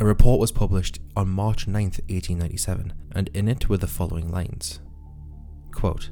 A 0.00 0.06
report 0.06 0.40
was 0.40 0.52
published 0.52 0.98
on 1.14 1.28
March 1.28 1.66
9, 1.66 1.84
1897, 1.84 2.94
and 3.14 3.28
in 3.34 3.46
it 3.46 3.68
were 3.68 3.76
the 3.76 3.86
following 3.86 4.30
lines 4.30 4.80
Quote, 5.70 6.08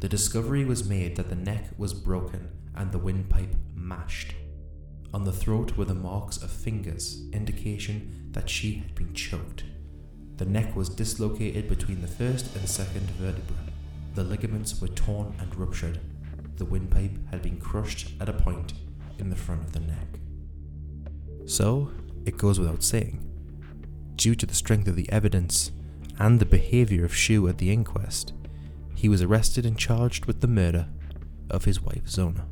the 0.00 0.08
discovery 0.08 0.64
was 0.64 0.88
made 0.88 1.16
that 1.16 1.28
the 1.28 1.34
neck 1.34 1.66
was 1.76 1.92
broken 1.92 2.48
and 2.74 2.90
the 2.90 2.98
windpipe 2.98 3.54
mashed. 3.74 4.34
On 5.12 5.24
the 5.24 5.32
throat 5.32 5.76
were 5.76 5.84
the 5.84 5.94
marks 5.94 6.38
of 6.38 6.50
fingers, 6.50 7.28
indication 7.34 8.30
that 8.30 8.48
she 8.48 8.76
had 8.76 8.94
been 8.94 9.12
choked. 9.12 9.64
The 10.38 10.46
neck 10.46 10.74
was 10.74 10.88
dislocated 10.88 11.68
between 11.68 12.00
the 12.00 12.06
first 12.06 12.56
and 12.56 12.66
second 12.66 13.10
vertebra. 13.10 13.67
The 14.14 14.24
ligaments 14.24 14.80
were 14.80 14.88
torn 14.88 15.34
and 15.38 15.54
ruptured. 15.54 16.00
The 16.56 16.64
windpipe 16.64 17.30
had 17.30 17.42
been 17.42 17.58
crushed 17.58 18.12
at 18.20 18.28
a 18.28 18.32
point 18.32 18.72
in 19.18 19.30
the 19.30 19.36
front 19.36 19.62
of 19.62 19.72
the 19.72 19.80
neck. 19.80 20.08
So, 21.46 21.90
it 22.26 22.36
goes 22.36 22.58
without 22.58 22.82
saying, 22.82 23.24
due 24.16 24.34
to 24.34 24.44
the 24.44 24.54
strength 24.54 24.88
of 24.88 24.96
the 24.96 25.10
evidence 25.10 25.70
and 26.18 26.40
the 26.40 26.46
behaviour 26.46 27.04
of 27.04 27.14
Shue 27.14 27.48
at 27.48 27.58
the 27.58 27.72
inquest, 27.72 28.32
he 28.94 29.08
was 29.08 29.22
arrested 29.22 29.64
and 29.64 29.78
charged 29.78 30.26
with 30.26 30.40
the 30.40 30.48
murder 30.48 30.88
of 31.48 31.64
his 31.64 31.80
wife 31.80 32.08
Zona. 32.08 32.46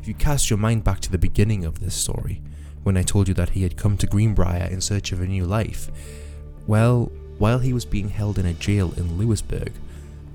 If 0.00 0.08
you 0.08 0.14
cast 0.14 0.48
your 0.48 0.58
mind 0.58 0.84
back 0.84 1.00
to 1.00 1.10
the 1.10 1.18
beginning 1.18 1.64
of 1.64 1.80
this 1.80 1.94
story, 1.94 2.42
when 2.84 2.96
I 2.96 3.02
told 3.02 3.26
you 3.26 3.34
that 3.34 3.50
he 3.50 3.62
had 3.62 3.76
come 3.76 3.96
to 3.96 4.06
Greenbrier 4.06 4.68
in 4.70 4.80
search 4.80 5.12
of 5.12 5.20
a 5.20 5.26
new 5.26 5.44
life, 5.44 5.90
well, 6.66 7.10
while 7.38 7.58
he 7.58 7.72
was 7.72 7.84
being 7.84 8.10
held 8.10 8.38
in 8.38 8.46
a 8.46 8.52
jail 8.52 8.92
in 8.96 9.18
Lewisburg, 9.18 9.72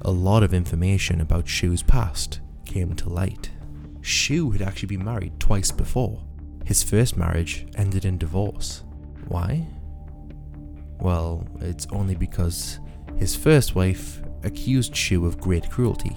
a 0.02 0.12
lot 0.12 0.44
of 0.44 0.54
information 0.54 1.22
about 1.22 1.48
Shue's 1.48 1.84
past 1.84 2.40
came 2.66 2.96
to 2.96 3.10
light. 3.10 3.52
Shue 4.02 4.52
had 4.52 4.62
actually 4.62 4.88
been 4.88 5.04
married 5.04 5.40
twice 5.40 5.72
before. 5.72 6.24
His 6.66 6.84
first 6.84 7.18
marriage 7.18 7.68
ended 7.76 8.06
in 8.06 8.18
divorce. 8.18 8.84
Why? 9.28 9.68
Well, 11.00 11.48
it's 11.60 11.88
only 11.92 12.16
because 12.16 12.80
his 13.18 13.36
first 13.36 13.76
wife 13.76 14.22
accused 14.44 14.96
Shue 14.96 15.26
of 15.26 15.40
great 15.40 15.70
cruelty. 15.70 16.16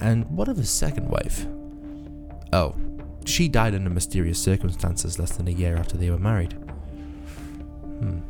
And 0.00 0.28
what 0.30 0.48
of 0.48 0.56
his 0.56 0.70
second 0.70 1.08
wife? 1.08 1.46
Oh, 2.52 2.74
she 3.24 3.48
died 3.48 3.74
under 3.74 3.90
mysterious 3.90 4.42
circumstances 4.42 5.18
less 5.18 5.36
than 5.36 5.48
a 5.48 5.52
year 5.52 5.76
after 5.76 5.96
they 5.96 6.10
were 6.10 6.18
married. 6.18 6.52
Hmm. 7.98 8.20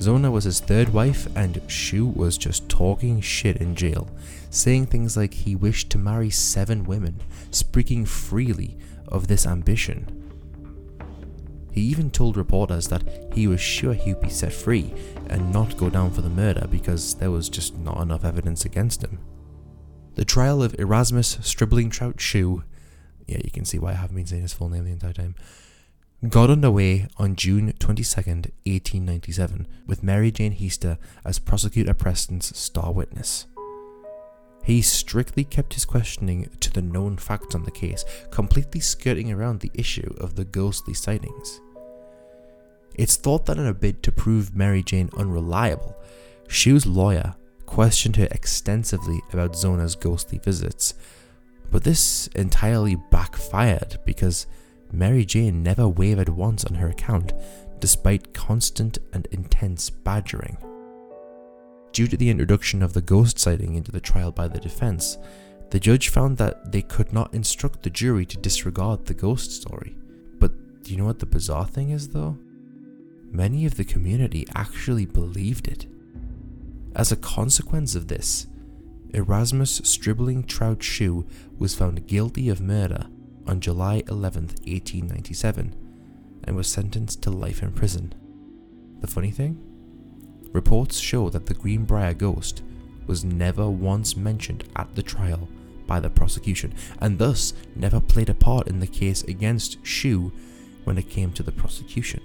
Zona 0.00 0.30
was 0.30 0.44
his 0.44 0.60
third 0.60 0.88
wife, 0.88 1.28
and 1.36 1.60
Shue 1.68 2.06
was 2.06 2.38
just 2.38 2.68
talking 2.68 3.20
shit 3.20 3.58
in 3.58 3.74
jail, 3.74 4.08
saying 4.50 4.86
things 4.86 5.16
like 5.16 5.34
he 5.34 5.54
wished 5.54 5.90
to 5.90 5.98
marry 5.98 6.30
seven 6.30 6.84
women, 6.84 7.20
speaking 7.50 8.04
freely 8.04 8.76
of 9.08 9.28
this 9.28 9.46
ambition. 9.46 10.22
He 11.72 11.80
even 11.82 12.10
told 12.10 12.36
reporters 12.36 12.88
that 12.88 13.02
he 13.32 13.46
was 13.46 13.60
sure 13.60 13.94
he'd 13.94 14.20
be 14.20 14.28
set 14.28 14.52
free 14.52 14.92
and 15.28 15.52
not 15.52 15.78
go 15.78 15.88
down 15.88 16.10
for 16.10 16.20
the 16.20 16.28
murder 16.28 16.66
because 16.70 17.14
there 17.14 17.30
was 17.30 17.48
just 17.48 17.78
not 17.78 18.00
enough 18.02 18.24
evidence 18.24 18.64
against 18.66 19.02
him. 19.02 19.18
The 20.14 20.26
trial 20.26 20.62
of 20.62 20.78
Erasmus 20.78 21.38
Stribling 21.40 21.88
Trout 21.88 22.20
Shue, 22.20 22.64
yeah, 23.26 23.38
you 23.42 23.50
can 23.50 23.64
see 23.64 23.78
why 23.78 23.92
I 23.92 23.94
haven't 23.94 24.16
been 24.16 24.26
saying 24.26 24.42
his 24.42 24.52
full 24.52 24.68
name 24.68 24.84
the 24.84 24.90
entire 24.90 25.14
time, 25.14 25.34
got 26.28 26.50
underway 26.50 27.08
on 27.18 27.34
June 27.34 27.72
22nd, 27.80 28.52
1897, 28.64 29.66
with 29.88 30.04
Mary 30.04 30.30
Jane 30.30 30.52
Heaster 30.52 30.96
as 31.24 31.40
Prosecutor 31.40 31.94
Preston's 31.94 32.56
star 32.56 32.92
witness. 32.92 33.46
He 34.62 34.82
strictly 34.82 35.42
kept 35.42 35.74
his 35.74 35.84
questioning 35.84 36.48
to 36.60 36.70
the 36.72 36.80
known 36.80 37.16
facts 37.16 37.56
on 37.56 37.64
the 37.64 37.72
case, 37.72 38.04
completely 38.30 38.80
skirting 38.80 39.32
around 39.32 39.60
the 39.60 39.72
issue 39.74 40.14
of 40.20 40.36
the 40.36 40.44
ghostly 40.44 40.94
sightings. 40.94 41.60
It's 42.94 43.16
thought 43.16 43.46
that 43.46 43.58
in 43.58 43.66
a 43.66 43.74
bid 43.74 44.04
to 44.04 44.12
prove 44.12 44.54
Mary 44.54 44.84
Jane 44.84 45.10
unreliable, 45.16 45.96
Shue's 46.46 46.86
lawyer 46.86 47.34
questioned 47.66 48.14
her 48.14 48.28
extensively 48.30 49.20
about 49.32 49.56
Zona's 49.56 49.96
ghostly 49.96 50.38
visits, 50.38 50.94
but 51.72 51.82
this 51.82 52.28
entirely 52.36 52.96
backfired 53.10 53.98
because 54.04 54.46
Mary 54.92 55.24
Jane 55.24 55.62
never 55.62 55.88
wavered 55.88 56.28
once 56.28 56.64
on 56.64 56.74
her 56.74 56.88
account, 56.88 57.32
despite 57.80 58.34
constant 58.34 58.98
and 59.12 59.26
intense 59.30 59.88
badgering. 59.88 60.58
Due 61.92 62.06
to 62.06 62.16
the 62.16 62.30
introduction 62.30 62.82
of 62.82 62.92
the 62.92 63.02
ghost 63.02 63.38
sighting 63.38 63.74
into 63.74 63.90
the 63.90 64.00
trial 64.00 64.30
by 64.30 64.48
the 64.48 64.60
defense, 64.60 65.16
the 65.70 65.80
judge 65.80 66.10
found 66.10 66.36
that 66.36 66.70
they 66.70 66.82
could 66.82 67.12
not 67.12 67.32
instruct 67.32 67.82
the 67.82 67.90
jury 67.90 68.26
to 68.26 68.36
disregard 68.36 69.06
the 69.06 69.14
ghost 69.14 69.50
story. 69.50 69.96
But 70.38 70.82
do 70.82 70.90
you 70.90 70.98
know 70.98 71.06
what 71.06 71.18
the 71.18 71.26
bizarre 71.26 71.66
thing 71.66 71.90
is, 71.90 72.08
though? 72.08 72.38
Many 73.30 73.64
of 73.64 73.76
the 73.76 73.84
community 73.84 74.46
actually 74.54 75.06
believed 75.06 75.68
it. 75.68 75.86
As 76.94 77.10
a 77.10 77.16
consequence 77.16 77.94
of 77.94 78.08
this, 78.08 78.46
Erasmus 79.14 79.80
Stribling 79.84 80.44
Trout 80.44 80.82
Shue 80.82 81.26
was 81.58 81.74
found 81.74 82.06
guilty 82.06 82.50
of 82.50 82.60
murder 82.60 83.06
on 83.46 83.60
July 83.60 84.02
11, 84.08 84.42
1897, 84.64 85.74
and 86.44 86.56
was 86.56 86.68
sentenced 86.68 87.22
to 87.22 87.30
life 87.30 87.62
in 87.62 87.72
prison. 87.72 88.14
The 89.00 89.06
funny 89.06 89.30
thing? 89.30 89.58
Reports 90.52 90.98
show 90.98 91.30
that 91.30 91.46
the 91.46 91.54
Greenbrier 91.54 92.14
ghost 92.14 92.62
was 93.06 93.24
never 93.24 93.68
once 93.68 94.16
mentioned 94.16 94.64
at 94.76 94.94
the 94.94 95.02
trial 95.02 95.48
by 95.86 95.98
the 95.98 96.10
prosecution, 96.10 96.74
and 97.00 97.18
thus 97.18 97.52
never 97.74 98.00
played 98.00 98.28
a 98.28 98.34
part 98.34 98.68
in 98.68 98.78
the 98.78 98.86
case 98.86 99.22
against 99.24 99.84
Shue 99.84 100.32
when 100.84 100.98
it 100.98 101.08
came 101.08 101.32
to 101.32 101.42
the 101.42 101.52
prosecution. 101.52 102.20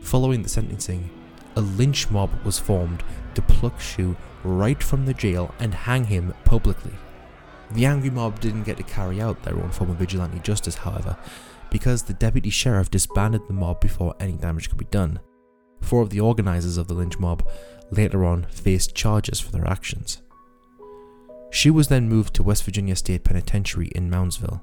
Following 0.00 0.42
the 0.42 0.48
sentencing, 0.48 1.10
a 1.56 1.60
lynch 1.60 2.10
mob 2.10 2.30
was 2.44 2.58
formed 2.58 3.02
to 3.34 3.42
pluck 3.42 3.80
Shue 3.80 4.16
right 4.44 4.82
from 4.82 5.06
the 5.06 5.14
jail 5.14 5.54
and 5.58 5.74
hang 5.74 6.04
him 6.04 6.34
publicly. 6.44 6.92
The 7.72 7.86
angry 7.86 8.10
mob 8.10 8.40
didn't 8.40 8.64
get 8.64 8.76
to 8.78 8.82
carry 8.82 9.20
out 9.20 9.42
their 9.42 9.56
own 9.56 9.70
form 9.70 9.90
of 9.90 9.96
vigilante 9.96 10.40
justice, 10.40 10.74
however, 10.74 11.16
because 11.70 12.02
the 12.02 12.14
deputy 12.14 12.50
sheriff 12.50 12.90
disbanded 12.90 13.46
the 13.46 13.52
mob 13.52 13.80
before 13.80 14.14
any 14.18 14.32
damage 14.32 14.68
could 14.68 14.78
be 14.78 14.86
done. 14.86 15.20
Four 15.80 16.02
of 16.02 16.10
the 16.10 16.20
organisers 16.20 16.76
of 16.76 16.88
the 16.88 16.94
lynch 16.94 17.18
mob 17.18 17.48
later 17.90 18.24
on 18.24 18.46
faced 18.50 18.94
charges 18.94 19.40
for 19.40 19.52
their 19.52 19.66
actions. 19.66 20.20
She 21.50 21.70
was 21.70 21.88
then 21.88 22.08
moved 22.08 22.34
to 22.34 22.42
West 22.42 22.64
Virginia 22.64 22.96
State 22.96 23.24
Penitentiary 23.24 23.88
in 23.88 24.10
Moundsville. 24.10 24.60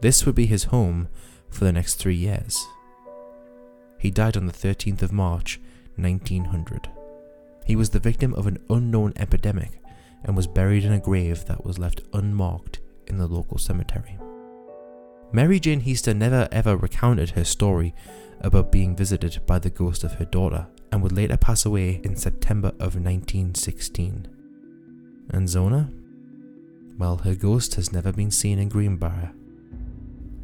This 0.00 0.26
would 0.26 0.34
be 0.34 0.46
his 0.46 0.64
home 0.64 1.08
for 1.48 1.64
the 1.64 1.72
next 1.72 1.94
three 1.94 2.16
years. 2.16 2.66
He 3.98 4.10
died 4.10 4.36
on 4.36 4.46
the 4.46 4.52
13th 4.52 5.02
of 5.02 5.12
March, 5.12 5.60
1900. 5.96 6.88
He 7.64 7.76
was 7.76 7.90
the 7.90 8.00
victim 8.00 8.34
of 8.34 8.46
an 8.46 8.58
unknown 8.68 9.12
epidemic 9.16 9.80
and 10.24 10.36
was 10.36 10.46
buried 10.46 10.84
in 10.84 10.92
a 10.92 11.00
grave 11.00 11.44
that 11.46 11.64
was 11.64 11.78
left 11.78 12.02
unmarked 12.12 12.80
in 13.06 13.18
the 13.18 13.26
local 13.26 13.58
cemetery. 13.58 14.18
Mary 15.32 15.58
Jane 15.58 15.80
Heaster 15.80 16.14
never 16.14 16.48
ever 16.52 16.76
recounted 16.76 17.30
her 17.30 17.44
story 17.44 17.94
about 18.40 18.72
being 18.72 18.94
visited 18.94 19.40
by 19.46 19.58
the 19.58 19.70
ghost 19.70 20.04
of 20.04 20.14
her 20.14 20.24
daughter 20.24 20.66
and 20.92 21.02
would 21.02 21.12
later 21.12 21.36
pass 21.36 21.64
away 21.64 22.00
in 22.04 22.14
September 22.14 22.68
of 22.78 22.94
1916. 22.94 24.28
And 25.30 25.48
Zona? 25.48 25.90
Well, 26.98 27.16
her 27.18 27.34
ghost 27.34 27.74
has 27.74 27.92
never 27.92 28.12
been 28.12 28.30
seen 28.30 28.58
in 28.58 28.68
Greenbrier 28.68 29.32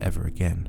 ever 0.00 0.24
again. 0.24 0.68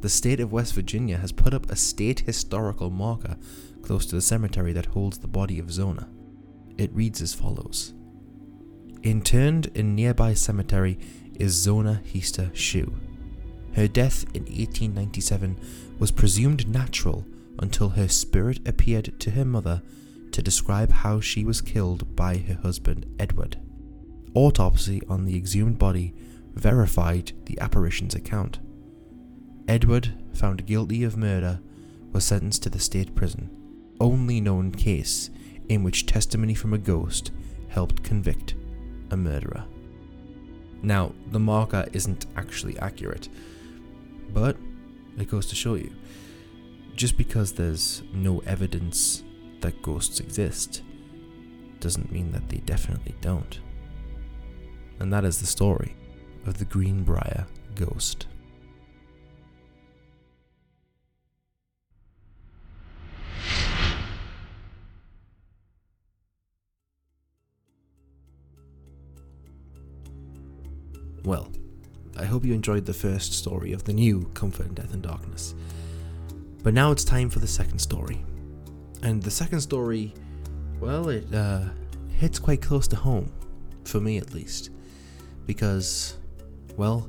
The 0.00 0.08
state 0.08 0.40
of 0.40 0.52
West 0.52 0.74
Virginia 0.74 1.16
has 1.16 1.32
put 1.32 1.54
up 1.54 1.70
a 1.70 1.76
state 1.76 2.20
historical 2.20 2.90
marker 2.90 3.36
close 3.82 4.06
to 4.06 4.14
the 4.14 4.22
cemetery 4.22 4.72
that 4.74 4.86
holds 4.86 5.18
the 5.18 5.26
body 5.26 5.58
of 5.58 5.72
Zona. 5.72 6.08
It 6.78 6.92
reads 6.92 7.22
as 7.22 7.34
follows 7.34 7.94
Interned 9.02 9.66
in 9.74 9.94
nearby 9.94 10.34
cemetery 10.34 10.98
is 11.38 11.52
Zona 11.52 12.02
Heaster 12.04 12.50
Shue. 12.54 12.92
Her 13.74 13.86
death 13.86 14.24
in 14.34 14.42
1897 14.44 15.58
was 15.98 16.10
presumed 16.10 16.68
natural 16.68 17.26
until 17.58 17.90
her 17.90 18.08
spirit 18.08 18.66
appeared 18.66 19.18
to 19.20 19.30
her 19.30 19.44
mother 19.44 19.82
to 20.32 20.42
describe 20.42 20.90
how 20.90 21.20
she 21.20 21.44
was 21.44 21.60
killed 21.60 22.16
by 22.16 22.38
her 22.38 22.58
husband 22.62 23.06
Edward. 23.18 23.58
Autopsy 24.34 25.00
on 25.08 25.24
the 25.24 25.36
exhumed 25.36 25.78
body 25.78 26.14
verified 26.54 27.32
the 27.46 27.58
apparition's 27.60 28.14
account. 28.14 28.58
Edward, 29.68 30.12
found 30.34 30.66
guilty 30.66 31.04
of 31.04 31.16
murder, 31.16 31.60
was 32.12 32.24
sentenced 32.24 32.62
to 32.62 32.70
the 32.70 32.78
state 32.78 33.14
prison, 33.14 33.50
only 34.00 34.40
known 34.40 34.72
case 34.72 35.30
in 35.68 35.82
which 35.82 36.06
testimony 36.06 36.54
from 36.54 36.72
a 36.72 36.78
ghost 36.78 37.32
helped 37.68 38.02
convict 38.02 38.54
a 39.10 39.16
murderer. 39.16 39.64
Now, 40.82 41.12
the 41.30 41.40
marker 41.40 41.86
isn't 41.92 42.26
actually 42.36 42.78
accurate, 42.78 43.28
but 44.32 44.56
it 45.18 45.28
goes 45.28 45.46
to 45.46 45.54
show 45.54 45.74
you 45.74 45.92
just 46.94 47.18
because 47.18 47.52
there's 47.52 48.02
no 48.12 48.38
evidence 48.40 49.22
that 49.60 49.82
ghosts 49.82 50.20
exist 50.20 50.82
doesn't 51.78 52.10
mean 52.10 52.32
that 52.32 52.48
they 52.48 52.58
definitely 52.58 53.14
don't. 53.20 53.60
And 54.98 55.12
that 55.12 55.24
is 55.24 55.38
the 55.40 55.46
story 55.46 55.94
of 56.46 56.58
the 56.58 56.64
Greenbrier 56.64 57.46
ghost. 57.74 58.26
Well, 71.26 71.48
I 72.16 72.24
hope 72.24 72.44
you 72.44 72.54
enjoyed 72.54 72.86
the 72.86 72.94
first 72.94 73.32
story 73.32 73.72
of 73.72 73.82
the 73.82 73.92
new 73.92 74.30
Comfort 74.34 74.66
in 74.66 74.74
Death 74.74 74.94
and 74.94 75.02
Darkness. 75.02 75.56
But 76.62 76.72
now 76.72 76.92
it's 76.92 77.02
time 77.02 77.30
for 77.30 77.40
the 77.40 77.48
second 77.48 77.80
story. 77.80 78.24
And 79.02 79.20
the 79.20 79.32
second 79.32 79.60
story, 79.60 80.14
well, 80.78 81.08
it 81.08 81.26
uh, 81.34 81.62
hits 82.10 82.38
quite 82.38 82.62
close 82.62 82.86
to 82.88 82.96
home, 82.96 83.32
for 83.84 83.98
me 83.98 84.18
at 84.18 84.34
least. 84.34 84.70
Because, 85.46 86.16
well, 86.76 87.08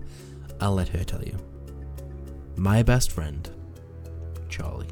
I'll 0.59 0.73
let 0.73 0.87
her 0.87 1.03
tell 1.03 1.23
you. 1.23 1.37
My 2.55 2.81
best 2.81 3.11
friend, 3.11 3.47
Charlie. 4.49 4.87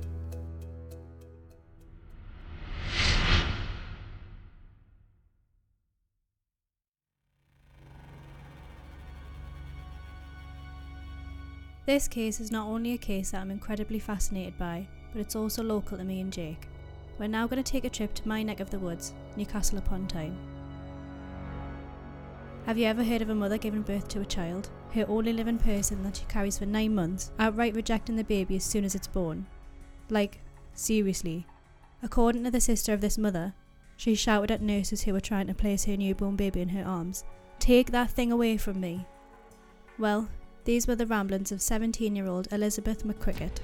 This 11.86 12.08
case 12.08 12.40
is 12.40 12.52
not 12.52 12.66
only 12.66 12.94
a 12.94 12.98
case 12.98 13.32
that 13.32 13.42
I'm 13.42 13.52
incredibly 13.52 14.00
fascinated 14.00 14.58
by, 14.58 14.88
but 15.14 15.22
it's 15.22 15.36
also 15.36 15.62
local 15.62 15.98
to 15.98 16.04
me 16.04 16.20
and 16.20 16.34
Jake. 16.34 16.68
We're 17.20 17.28
now 17.28 17.46
going 17.46 17.64
to 17.64 17.72
take 17.72 17.86
a 17.86 17.90
trip 17.90 18.14
to 18.16 18.28
my 18.28 18.42
neck 18.42 18.60
of 18.60 18.72
the 18.72 18.80
woods, 18.80 19.14
Newcastle 19.38 19.78
upon 19.78 20.08
Tyne. 20.08 20.36
Have 22.66 22.80
you 22.80 22.88
ever 22.88 23.04
heard 23.04 23.22
of 23.22 23.30
a 23.30 23.36
mother 23.36 23.60
giving 23.60 23.84
birth 23.84 24.08
to 24.10 24.22
a 24.22 24.26
child, 24.26 24.70
her 24.94 25.06
only 25.08 25.32
living 25.32 25.60
person 25.60 26.02
that 26.04 26.16
she 26.16 26.26
carries 26.26 26.58
for 26.58 26.66
nine 26.66 26.96
months, 26.96 27.32
outright 27.38 27.76
rejecting 27.76 28.16
the 28.16 28.24
baby 28.24 28.56
as 28.56 28.64
soon 28.64 28.84
as 28.84 28.96
it's 28.96 29.08
born? 29.08 29.46
Like, 30.10 30.40
seriously. 30.74 31.46
According 32.02 32.46
to 32.46 32.52
the 32.52 32.60
sister 32.60 32.94
of 32.94 33.02
this 33.02 33.20
mother, 33.20 33.54
she 33.96 34.16
shouted 34.16 34.50
at 34.50 34.62
nurses 34.62 35.04
who 35.04 35.14
were 35.14 35.22
trying 35.22 35.48
to 35.48 35.54
place 35.54 35.86
her 35.86 35.96
newborn 35.96 36.36
baby 36.36 36.62
in 36.62 36.70
her 36.70 36.84
arms, 36.84 37.24
Take 37.60 37.92
that 37.92 38.12
thing 38.12 38.32
away 38.32 38.58
from 38.58 38.82
me. 38.82 39.06
Well, 39.98 40.28
these 40.66 40.88
were 40.88 40.96
the 40.96 41.06
ramblings 41.06 41.52
of 41.52 41.62
17 41.62 42.16
year 42.16 42.28
old 42.28 42.48
Elizabeth 42.52 43.06
McCrickett. 43.06 43.58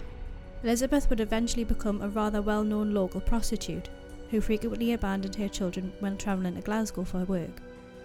Elizabeth 0.63 1.09
would 1.09 1.19
eventually 1.19 1.63
become 1.63 2.01
a 2.01 2.09
rather 2.09 2.41
well 2.41 2.63
known 2.63 2.93
local 2.93 3.19
prostitute 3.19 3.89
who 4.29 4.39
frequently 4.39 4.93
abandoned 4.93 5.35
her 5.35 5.49
children 5.49 5.91
when 5.99 6.15
travelling 6.15 6.55
to 6.55 6.61
Glasgow 6.61 7.03
for 7.03 7.25
work. 7.25 7.61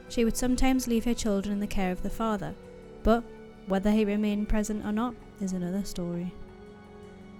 She 0.09 0.24
would 0.24 0.37
sometimes 0.37 0.88
leave 0.88 1.04
her 1.04 1.14
children 1.14 1.52
in 1.52 1.61
the 1.61 1.66
care 1.66 1.92
of 1.92 2.02
the 2.02 2.11
father, 2.11 2.54
but 3.02 3.22
whether 3.66 3.90
he 3.90 4.04
remained 4.04 4.48
present 4.48 4.85
or 4.85 4.92
not 4.92 5.14
is 5.40 5.52
another 5.52 5.85
story. 5.85 6.32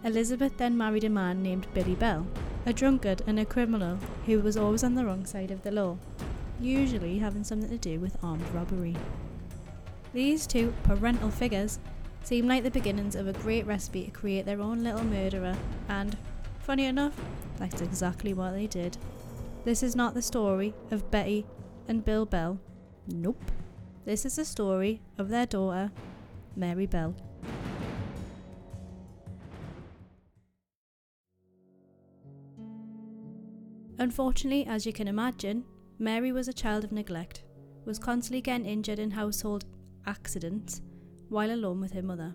Elizabeth 0.05 0.57
then 0.59 0.77
married 0.77 1.05
a 1.05 1.09
man 1.09 1.43
named 1.43 1.67
Billy 1.73 1.95
Bell, 1.95 2.27
a 2.67 2.73
drunkard 2.73 3.23
and 3.27 3.41
a 3.41 3.45
criminal 3.45 3.99
who 4.27 4.41
was 4.41 4.57
always 4.57 4.85
on 4.85 4.95
the 4.95 5.05
wrong 5.05 5.25
side 5.25 5.51
of 5.51 5.63
the 5.63 5.73
law, 5.73 5.97
usually 6.61 7.19
having 7.19 7.45
something 7.45 7.71
to 7.71 7.79
do 7.79 7.99
with 7.99 8.23
armed 8.23 8.47
robbery. 8.53 8.95
These 10.17 10.47
two 10.47 10.73
parental 10.85 11.31
figures 11.31 11.79
seem 12.23 12.49
like 12.49 12.63
the 12.63 12.71
beginnings 12.71 13.17
of 13.17 13.29
a 13.29 13.35
great 13.35 13.67
recipe 13.67 14.07
to 14.07 14.11
create 14.11 14.47
their 14.47 14.63
own 14.63 14.83
little 14.83 15.05
murderer, 15.05 15.55
and, 15.91 16.17
funny 16.59 16.87
enough, 16.87 17.15
that's 17.59 17.83
exactly 17.83 18.33
what 18.33 18.53
they 18.53 18.67
did. 18.67 18.97
This 19.67 19.83
is 19.83 19.95
not 19.95 20.15
the 20.15 20.23
story 20.23 20.73
of 20.91 21.11
Betty 21.11 21.45
and 21.87 22.03
Bill 22.03 22.25
Bell. 22.25 22.59
Nope. 23.07 23.51
This 24.07 24.25
is 24.25 24.37
the 24.37 24.47
story 24.47 25.03
of 25.19 25.29
their 25.29 25.45
daughter, 25.45 25.93
Mary 26.57 26.87
Bell. 26.87 27.15
Unfortunately, 33.99 34.65
as 34.67 34.87
you 34.87 34.95
can 34.95 35.09
imagine, 35.09 35.67
Mary 35.99 36.33
was 36.33 36.49
a 36.49 36.55
child 36.55 36.85
of 36.85 36.93
neglect, 36.93 37.43
was 37.85 37.99
constantly 37.99 38.41
getting 38.41 38.65
injured 38.65 38.99
in 38.99 39.11
household 39.11 39.67
accidents 40.07 40.83
while 41.29 41.51
alone 41.51 41.81
with 41.81 41.93
her 41.93 42.03
mother. 42.03 42.35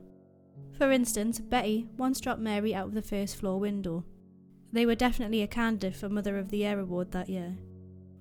For 0.78 0.92
instance, 0.92 1.40
Betty 1.40 1.88
once 1.98 2.20
dropped 2.20 2.42
Mary 2.42 2.74
out 2.74 2.88
of 2.88 2.94
the 2.94 3.02
first 3.02 3.38
floor 3.38 3.60
window. 3.60 4.04
They 4.72 4.86
were 4.86 4.96
definitely 4.96 5.42
a 5.42 5.48
candidate 5.48 5.96
for 5.96 6.10
Mother 6.10 6.38
of 6.38 6.50
the 6.50 6.58
Year 6.58 6.80
award 6.80 7.12
that 7.12 7.30
year. 7.30 7.58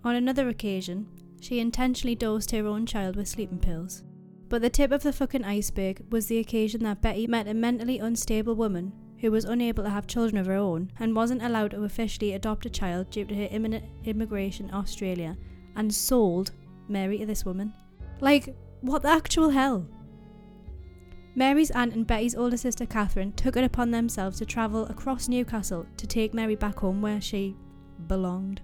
On 0.05 0.15
another 0.15 0.49
occasion, 0.49 1.07
she 1.41 1.61
intentionally 1.61 2.15
dosed 2.15 2.51
her 2.51 2.67
own 2.67 2.87
child 2.87 3.17
with 3.17 3.29
sleeping 3.29 3.59
pills. 3.59 4.03
But 4.49 4.63
the 4.63 4.71
tip 4.71 4.91
of 4.91 5.03
the 5.03 5.13
fucking 5.13 5.45
iceberg 5.45 6.05
was 6.11 6.27
the 6.27 6.39
occasion 6.39 6.83
that 6.83 7.01
Betty 7.01 7.27
met 7.27 7.47
a 7.47 7.55
mentally 7.55 7.99
unstable 7.99 8.57
woman 8.57 8.93
who 9.21 9.31
was 9.31 9.45
unable 9.45 9.85
to 9.85 9.91
have 9.91 10.07
children 10.07 10.39
of 10.39 10.47
her 10.47 10.55
own 10.55 10.91
and 10.99 11.15
wasn't 11.15 11.43
allowed 11.43 11.71
to 11.73 11.85
officially 11.85 12.33
adopt 12.33 12.67
a 12.67 12.71
child 12.71 13.11
due 13.11 13.25
to 13.27 13.35
her 13.35 13.49
imminent 13.51 13.85
immigration 14.05 14.69
to 14.69 14.75
Australia 14.75 15.37
and 15.77 15.95
sold 15.95 16.53
Mary 16.89 17.19
to 17.19 17.27
this 17.27 17.45
woman. 17.45 17.73
Like, 18.21 18.55
what 18.81 19.03
the 19.03 19.09
actual 19.09 19.51
hell? 19.51 19.87
Mary's 21.35 21.71
aunt 21.71 21.95
and 21.95 22.07
Betty's 22.07 22.35
older 22.35 22.57
sister 22.57 22.87
Catherine 22.87 23.33
took 23.33 23.57
it 23.57 23.65
upon 23.65 23.91
themselves 23.91 24.39
to 24.39 24.47
travel 24.47 24.87
across 24.87 25.29
Newcastle 25.29 25.87
to 25.97 26.07
take 26.07 26.35
Mary 26.35 26.57
back 26.57 26.81
home 26.81 27.01
where 27.01 27.21
she 27.21 27.57
belonged. 28.09 28.61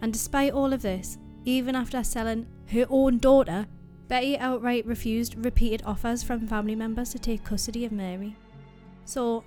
And 0.00 0.12
despite 0.12 0.52
all 0.52 0.72
of 0.72 0.82
this, 0.82 1.18
even 1.44 1.76
after 1.76 2.02
selling 2.02 2.46
her 2.72 2.86
own 2.88 3.18
daughter, 3.18 3.66
Betty 4.08 4.38
outright 4.38 4.86
refused 4.86 5.44
repeated 5.44 5.82
offers 5.84 6.22
from 6.22 6.46
family 6.46 6.74
members 6.74 7.10
to 7.10 7.18
take 7.18 7.44
custody 7.44 7.84
of 7.84 7.92
Mary. 7.92 8.36
So, 9.04 9.44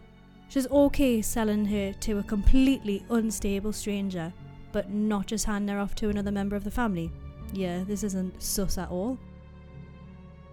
she's 0.50 0.70
okay 0.70 1.22
selling 1.22 1.66
her 1.66 1.94
to 1.94 2.20
a 2.20 2.24
completely 2.24 3.06
unstable 3.10 3.74
stranger, 3.74 4.34
but 4.72 4.90
not 4.90 5.28
just 5.28 5.46
handing 5.46 5.76
her 5.76 5.82
off 5.82 5.96
to 5.96 6.10
another 6.10 6.32
member 6.32 6.56
of 6.56 6.64
the 6.64 6.72
family. 6.72 7.12
Yeah, 7.54 7.84
this 7.84 8.04
isn't 8.04 8.42
sus 8.42 8.78
at 8.78 8.90
all. 8.90 9.18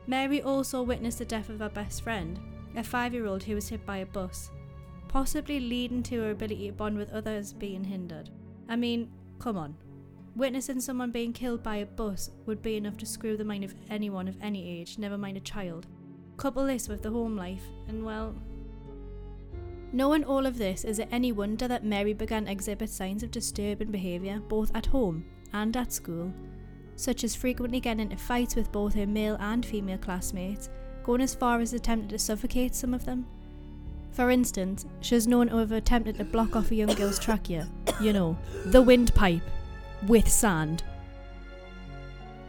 Mary 0.06 0.40
also 0.40 0.82
witnessed 0.82 1.18
the 1.18 1.24
death 1.24 1.48
of 1.48 1.58
her 1.58 1.68
best 1.68 2.02
friend, 2.02 2.38
a 2.76 2.84
five 2.84 3.12
year 3.12 3.26
old 3.26 3.42
who 3.42 3.54
was 3.54 3.68
hit 3.68 3.84
by 3.84 3.98
a 3.98 4.06
bus, 4.06 4.50
possibly 5.08 5.58
leading 5.58 6.02
to 6.04 6.20
her 6.22 6.30
ability 6.30 6.68
to 6.68 6.72
bond 6.72 6.96
with 6.96 7.12
others 7.12 7.52
being 7.52 7.84
hindered. 7.84 8.30
I 8.68 8.76
mean, 8.76 9.10
come 9.38 9.56
on. 9.56 9.74
Witnessing 10.36 10.80
someone 10.80 11.10
being 11.10 11.32
killed 11.32 11.62
by 11.62 11.76
a 11.76 11.86
bus 11.86 12.30
would 12.44 12.62
be 12.62 12.76
enough 12.76 12.98
to 12.98 13.06
screw 13.06 13.36
the 13.36 13.44
mind 13.44 13.64
of 13.64 13.74
anyone 13.88 14.28
of 14.28 14.36
any 14.40 14.68
age, 14.80 14.98
never 14.98 15.16
mind 15.16 15.38
a 15.38 15.40
child. 15.40 15.86
Couple 16.36 16.66
this 16.66 16.88
with 16.88 17.02
the 17.02 17.10
home 17.10 17.36
life, 17.36 17.62
and 17.88 18.04
well. 18.04 18.34
Knowing 19.92 20.24
all 20.24 20.44
of 20.44 20.58
this, 20.58 20.84
is 20.84 20.98
it 20.98 21.08
any 21.10 21.32
wonder 21.32 21.66
that 21.66 21.84
Mary 21.84 22.12
began 22.12 22.44
to 22.44 22.50
exhibit 22.50 22.90
signs 22.90 23.22
of 23.22 23.30
disturbing 23.30 23.90
behaviour 23.90 24.40
both 24.40 24.70
at 24.74 24.86
home 24.86 25.24
and 25.54 25.74
at 25.76 25.92
school, 25.92 26.32
such 26.96 27.22
as 27.22 27.36
frequently 27.36 27.78
getting 27.78 28.00
into 28.00 28.16
fights 28.16 28.56
with 28.56 28.72
both 28.72 28.94
her 28.94 29.06
male 29.06 29.36
and 29.38 29.64
female 29.64 29.98
classmates, 29.98 30.68
going 31.04 31.20
as 31.20 31.34
far 31.34 31.60
as 31.60 31.72
attempting 31.72 32.08
to 32.08 32.18
suffocate 32.18 32.74
some 32.74 32.94
of 32.94 33.04
them? 33.04 33.26
For 34.10 34.30
instance, 34.30 34.86
she 35.00 35.14
is 35.14 35.26
known 35.26 35.48
to 35.48 35.58
have 35.58 35.72
attempted 35.72 36.16
to 36.16 36.24
block 36.24 36.56
off 36.56 36.70
a 36.70 36.74
young 36.74 36.94
girl's 36.94 37.18
trachea, 37.18 37.68
you 38.00 38.12
know, 38.12 38.36
the 38.64 38.80
windpipe, 38.80 39.42
with 40.06 40.28
sand. 40.28 40.82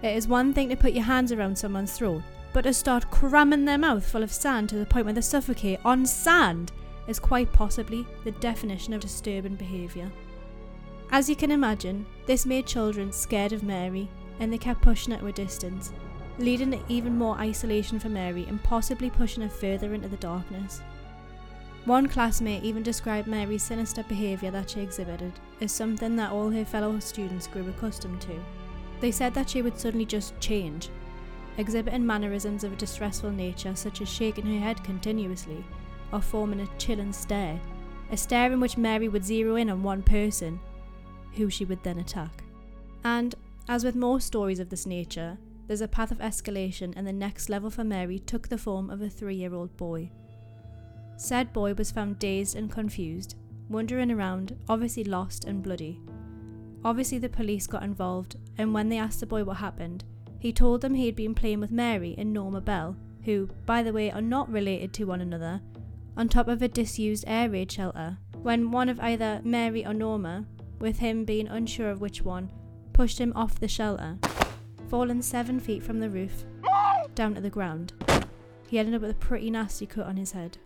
It 0.01 0.15
is 0.15 0.27
one 0.27 0.53
thing 0.53 0.69
to 0.69 0.75
put 0.75 0.93
your 0.93 1.03
hands 1.03 1.31
around 1.31 1.57
someone's 1.57 1.91
throat, 1.91 2.21
but 2.53 2.61
to 2.61 2.73
start 2.73 3.11
cramming 3.11 3.65
their 3.65 3.77
mouth 3.77 4.05
full 4.05 4.23
of 4.23 4.31
sand 4.31 4.69
to 4.69 4.75
the 4.75 4.85
point 4.85 5.05
where 5.05 5.13
they 5.13 5.21
suffocate 5.21 5.79
on 5.83 6.05
sand 6.05 6.71
is 7.07 7.19
quite 7.19 7.51
possibly 7.51 8.05
the 8.23 8.31
definition 8.31 8.93
of 8.93 9.01
disturbing 9.01 9.55
behaviour. 9.55 10.11
As 11.11 11.29
you 11.29 11.35
can 11.35 11.51
imagine, 11.51 12.05
this 12.25 12.45
made 12.45 12.65
children 12.65 13.11
scared 13.11 13.53
of 13.53 13.63
Mary 13.63 14.09
and 14.39 14.51
they 14.51 14.57
kept 14.57 14.81
pushing 14.81 15.13
her 15.13 15.19
to 15.19 15.27
a 15.27 15.31
distance, 15.31 15.91
leading 16.39 16.71
to 16.71 16.79
even 16.87 17.17
more 17.17 17.35
isolation 17.37 17.99
for 17.99 18.09
Mary 18.09 18.45
and 18.47 18.61
possibly 18.63 19.09
pushing 19.09 19.43
her 19.43 19.49
further 19.49 19.93
into 19.93 20.07
the 20.07 20.17
darkness. 20.17 20.81
One 21.85 22.07
classmate 22.07 22.63
even 22.63 22.83
described 22.83 23.27
Mary's 23.27 23.63
sinister 23.63 24.03
behaviour 24.03 24.51
that 24.51 24.69
she 24.69 24.81
exhibited 24.81 25.31
as 25.61 25.71
something 25.71 26.15
that 26.17 26.31
all 26.31 26.49
her 26.49 26.65
fellow 26.65 26.99
students 26.99 27.47
grew 27.47 27.67
accustomed 27.69 28.21
to. 28.21 28.43
They 28.99 29.11
said 29.11 29.33
that 29.35 29.49
she 29.49 29.61
would 29.61 29.79
suddenly 29.79 30.05
just 30.05 30.37
change, 30.39 30.89
exhibiting 31.57 32.05
mannerisms 32.05 32.63
of 32.63 32.73
a 32.73 32.75
distressful 32.75 33.31
nature 33.31 33.75
such 33.75 34.01
as 34.01 34.09
shaking 34.09 34.45
her 34.45 34.59
head 34.59 34.83
continuously 34.83 35.63
or 36.11 36.21
forming 36.21 36.59
a 36.61 36.67
chilling 36.77 37.13
stare, 37.13 37.59
a 38.11 38.17
stare 38.17 38.51
in 38.51 38.59
which 38.59 38.77
Mary 38.77 39.07
would 39.07 39.23
zero 39.23 39.55
in 39.55 39.69
on 39.69 39.83
one 39.83 40.03
person, 40.03 40.59
who 41.35 41.49
she 41.49 41.65
would 41.65 41.83
then 41.83 41.99
attack. 41.99 42.43
And, 43.03 43.33
as 43.67 43.83
with 43.83 43.95
most 43.95 44.27
stories 44.27 44.59
of 44.59 44.69
this 44.69 44.85
nature, 44.85 45.37
there's 45.67 45.81
a 45.81 45.87
path 45.87 46.11
of 46.11 46.19
escalation 46.19 46.93
and 46.95 47.05
the 47.05 47.13
next 47.13 47.49
level 47.49 47.69
for 47.69 47.83
Mary 47.83 48.19
took 48.19 48.47
the 48.47 48.57
form 48.57 48.89
of 48.89 49.01
a 49.01 49.09
three 49.09 49.35
year 49.35 49.53
old 49.53 49.75
boy. 49.75 50.09
Said 51.17 51.51
boy 51.51 51.73
was 51.73 51.91
found 51.91 52.19
dazed 52.19 52.55
and 52.55 52.71
confused, 52.71 53.35
wandering 53.69 54.11
around, 54.11 54.57
obviously 54.69 55.03
lost 55.03 55.45
and 55.45 55.61
bloody. 55.61 55.99
Obviously, 56.85 57.17
the 57.17 57.27
police 57.27 57.67
got 57.67 57.83
involved, 57.83 58.37
and 58.57 58.73
when 58.73 58.87
they 58.87 58.97
asked 58.97 59.19
the 59.19 59.25
boy 59.25 59.43
what 59.43 59.57
happened, 59.57 60.05
he 60.39 60.53
told 60.53 60.81
them 60.81 60.93
he 60.93 61.07
had 61.07 61.15
been 61.15 61.35
playing 61.35 61.59
with 61.59 61.71
Mary 61.71 62.15
and 62.17 62.31
Norma 62.31 62.61
Bell, 62.61 62.95
who, 63.25 63.49
by 63.65 63.83
the 63.83 63.91
way, 63.91 64.11
are 64.11 64.21
not 64.21 64.49
related 64.49 64.93
to 64.93 65.05
one 65.05 65.19
another, 65.19 65.59
on 66.15 66.29
top 66.29 66.47
of 66.47 66.61
a 66.61 66.67
disused 66.67 67.25
air 67.27 67.49
raid 67.49 67.71
shelter, 67.71 68.17
when 68.41 68.71
one 68.71 68.87
of 68.89 68.99
either 68.99 69.41
Mary 69.43 69.85
or 69.85 69.93
Norma, 69.93 70.45
with 70.79 70.99
him 70.99 71.25
being 71.25 71.47
unsure 71.47 71.89
of 71.89 71.99
which 71.99 72.21
one, 72.21 72.51
pushed 72.97 73.19
him 73.19 73.31
off 73.35 73.59
the 73.59 73.67
shelter, 73.67 74.17
fallen 74.89 75.21
seven 75.21 75.59
feet 75.59 75.83
from 75.83 75.99
the 75.99 76.09
roof, 76.09 76.45
down 77.13 77.35
to 77.35 77.39
the 77.39 77.47
ground. 77.47 77.93
He 78.67 78.79
ended 78.79 78.95
up 78.95 79.01
with 79.01 79.11
a 79.11 79.13
pretty 79.13 79.51
nasty 79.51 79.85
cut 79.85 80.07
on 80.07 80.17
his 80.17 80.31
head. 80.31 80.57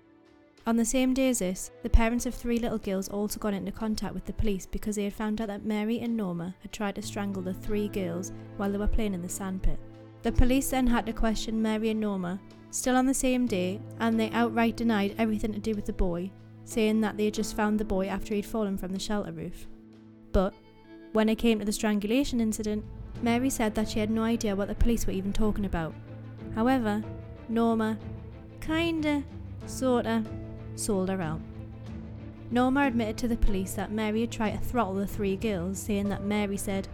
On 0.65 0.77
the 0.77 0.85
same 0.85 1.13
day 1.13 1.27
as 1.27 1.39
this, 1.39 1.71
the 1.83 1.89
parents 1.89 2.25
of 2.25 2.33
three 2.33 2.57
little 2.57 2.77
girls 2.77 3.09
also 3.09 3.37
got 3.37 3.53
into 3.53 3.73
contact 3.73 4.13
with 4.13 4.23
the 4.23 4.31
police 4.31 4.65
because 4.65 4.95
they 4.95 5.03
had 5.03 5.13
found 5.13 5.41
out 5.41 5.49
that 5.49 5.65
Mary 5.65 5.99
and 5.99 6.15
Norma 6.15 6.55
had 6.61 6.71
tried 6.71 6.95
to 6.95 7.01
strangle 7.01 7.41
the 7.41 7.53
three 7.53 7.89
girls 7.89 8.31
while 8.55 8.71
they 8.71 8.77
were 8.77 8.87
playing 8.87 9.13
in 9.13 9.21
the 9.21 9.27
sandpit. 9.27 9.77
The 10.23 10.31
police 10.31 10.69
then 10.69 10.87
had 10.87 11.07
to 11.07 11.13
question 11.13 11.61
Mary 11.61 11.89
and 11.89 11.99
Norma, 11.99 12.39
still 12.69 12.95
on 12.95 13.07
the 13.07 13.13
same 13.13 13.45
day, 13.45 13.81
and 13.99 14.17
they 14.17 14.29
outright 14.29 14.77
denied 14.77 15.15
everything 15.17 15.51
to 15.51 15.59
do 15.59 15.75
with 15.75 15.85
the 15.85 15.91
boy, 15.91 16.31
saying 16.63 17.01
that 17.01 17.17
they 17.17 17.25
had 17.25 17.33
just 17.33 17.57
found 17.57 17.77
the 17.77 17.83
boy 17.83 18.07
after 18.07 18.33
he'd 18.33 18.45
fallen 18.45 18.77
from 18.77 18.93
the 18.93 18.99
shelter 18.99 19.33
roof. 19.33 19.67
But, 20.31 20.53
when 21.13 21.29
it 21.29 21.35
came 21.35 21.59
to 21.59 21.65
the 21.65 21.71
strangulation 21.71 22.39
incident, 22.39 22.85
Mary 23.21 23.49
said 23.49 23.75
that 23.75 23.89
she 23.89 23.99
had 23.99 24.09
no 24.09 24.23
idea 24.23 24.55
what 24.55 24.67
the 24.67 24.75
police 24.75 25.05
were 25.05 25.13
even 25.13 25.33
talking 25.33 25.65
about. 25.65 25.93
However, 26.55 27.03
Norma 27.49 27.97
kinda, 28.61 29.23
sorta, 29.65 30.23
sold 30.75 31.09
her 31.09 31.21
out. 31.21 31.41
Norma 32.49 32.87
admitted 32.87 33.17
to 33.17 33.27
the 33.27 33.37
police 33.37 33.73
that 33.73 33.91
Mary 33.91 34.21
had 34.21 34.31
tried 34.31 34.51
to 34.51 34.57
throttle 34.57 34.95
the 34.95 35.07
three 35.07 35.37
girls, 35.37 35.79
saying 35.79 36.09
that 36.09 36.23
Mary 36.23 36.57
said, 36.57 36.87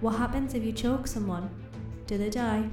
What 0.00 0.16
happens 0.16 0.54
if 0.54 0.64
you 0.64 0.72
choke 0.72 1.06
someone? 1.06 1.50
Do 2.06 2.16
they 2.16 2.30
die? 2.30 2.68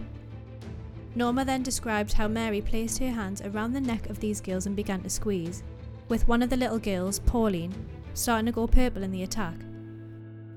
Norma 1.15 1.45
then 1.45 1.63
described 1.63 2.13
how 2.13 2.27
Mary 2.27 2.61
placed 2.61 2.99
her 2.99 3.11
hands 3.11 3.41
around 3.41 3.73
the 3.73 3.81
neck 3.81 4.09
of 4.09 4.19
these 4.19 4.41
girls 4.41 4.65
and 4.65 4.75
began 4.75 5.01
to 5.01 5.09
squeeze, 5.09 5.63
with 6.07 6.27
one 6.27 6.41
of 6.41 6.49
the 6.49 6.57
little 6.57 6.79
girls, 6.79 7.19
Pauline, 7.19 7.73
starting 8.13 8.45
to 8.45 8.51
go 8.51 8.67
purple 8.67 9.03
in 9.03 9.11
the 9.11 9.23
attack. 9.23 9.55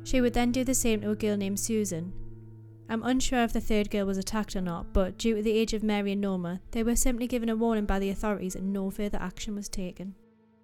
She 0.06 0.20
would 0.20 0.34
then 0.34 0.52
do 0.52 0.62
the 0.62 0.72
same 0.72 1.00
to 1.00 1.10
a 1.10 1.16
girl 1.16 1.36
named 1.36 1.58
Susan. 1.58 2.12
I'm 2.88 3.02
unsure 3.02 3.42
if 3.42 3.52
the 3.52 3.60
third 3.60 3.90
girl 3.90 4.06
was 4.06 4.18
attacked 4.18 4.54
or 4.54 4.60
not, 4.60 4.92
but 4.92 5.18
due 5.18 5.34
to 5.34 5.42
the 5.42 5.58
age 5.58 5.72
of 5.72 5.82
Mary 5.82 6.12
and 6.12 6.20
Norma, 6.20 6.60
they 6.70 6.84
were 6.84 6.94
simply 6.94 7.26
given 7.26 7.48
a 7.48 7.56
warning 7.56 7.86
by 7.86 7.98
the 7.98 8.10
authorities 8.10 8.54
and 8.54 8.72
no 8.72 8.88
further 8.88 9.18
action 9.20 9.56
was 9.56 9.68
taken. 9.68 10.14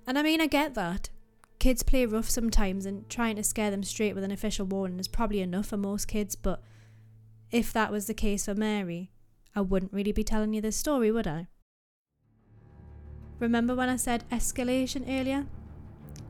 And 0.07 0.17
I 0.17 0.23
mean, 0.23 0.41
I 0.41 0.47
get 0.47 0.75
that. 0.75 1.11
Kids 1.59 1.83
play 1.83 2.07
rough 2.07 2.31
sometimes, 2.31 2.87
and 2.87 3.09
trying 3.09 3.35
to 3.35 3.43
scare 3.43 3.73
them 3.73 3.83
straight 3.83 4.15
with 4.15 4.23
an 4.23 4.31
official 4.31 4.65
warning 4.65 5.01
is 5.01 5.09
probably 5.09 5.41
enough 5.41 5.67
for 5.67 5.77
most 5.77 6.07
kids, 6.07 6.37
but 6.37 6.63
if 7.51 7.73
that 7.73 7.91
was 7.91 8.07
the 8.07 8.15
case 8.15 8.45
for 8.45 8.55
Mary, 8.55 9.11
I 9.57 9.61
wouldn't 9.61 9.93
really 9.93 10.13
be 10.13 10.23
telling 10.23 10.55
you 10.55 10.61
this 10.61 10.77
story, 10.77 11.11
would 11.11 11.27
I? 11.27 11.49
Remember 13.41 13.75
when 13.75 13.89
I 13.89 13.97
said 13.97 14.23
escalation 14.31 15.03
earlier? 15.09 15.47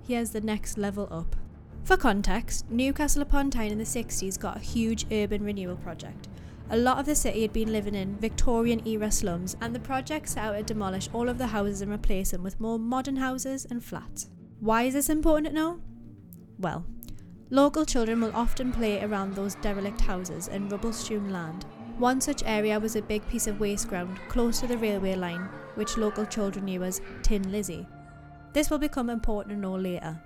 Here's 0.09 0.31
the 0.31 0.40
next 0.40 0.79
level 0.79 1.09
up. 1.11 1.37
For 1.85 1.97
context, 1.97 2.71
Newcastle 2.71 3.23
upon 3.23 3.51
Tyne 3.51 3.73
in 3.73 3.79
the 3.79 3.85
60s 3.85 4.38
got 4.38 4.57
a 4.57 4.61
huge 4.61 5.05
urban 5.11 5.42
renewal 5.42 5.77
project. 5.77 6.29
A 6.71 6.77
lot 6.77 6.99
of 6.99 7.07
the 7.07 7.16
city 7.16 7.42
had 7.42 7.53
been 7.53 7.73
living 7.73 7.97
in 7.97 8.16
Victorian 8.18 8.87
era 8.87 9.11
slums, 9.11 9.57
and 9.61 9.75
the 9.75 9.81
project 9.81 10.29
set 10.29 10.45
out 10.45 10.57
to 10.57 10.62
demolish 10.62 11.11
all 11.12 11.29
of 11.29 11.38
the 11.38 11.49
houses 11.49 11.83
and 11.83 11.92
replace 11.92 12.31
them 12.31 12.45
with 12.45 12.61
more 12.61 12.79
modern 12.79 13.16
houses 13.16 13.66
and 13.68 13.85
flats. 13.85 14.31
Why 14.61 14.85
is 14.85 14.95
this 14.95 15.11
important 15.11 15.49
to 15.49 15.53
know? 15.53 15.81
Well, 16.59 16.87
local 17.51 17.85
children 17.85 18.21
will 18.21 18.35
often 18.35 18.71
play 18.71 19.03
around 19.03 19.35
those 19.35 19.57
derelict 19.57 20.01
houses 20.01 20.47
and 20.47 20.71
rubble 20.71 20.92
strewn 20.92 21.31
land. 21.31 21.66
One 21.99 22.21
such 22.21 22.45
area 22.47 22.79
was 22.79 22.95
a 22.95 23.03
big 23.03 23.29
piece 23.29 23.49
of 23.49 23.59
waste 23.59 23.88
ground 23.88 24.21
close 24.29 24.61
to 24.61 24.68
the 24.68 24.79
railway 24.79 25.16
line, 25.16 25.49
which 25.75 25.99
local 25.99 26.27
children 26.27 26.66
knew 26.66 26.85
as 26.85 27.01
Tin 27.25 27.51
Lizzie. 27.51 27.88
This 28.53 28.71
will 28.71 28.79
become 28.79 29.11
important 29.11 29.57
to 29.57 29.61
know 29.61 29.75
later. 29.75 30.21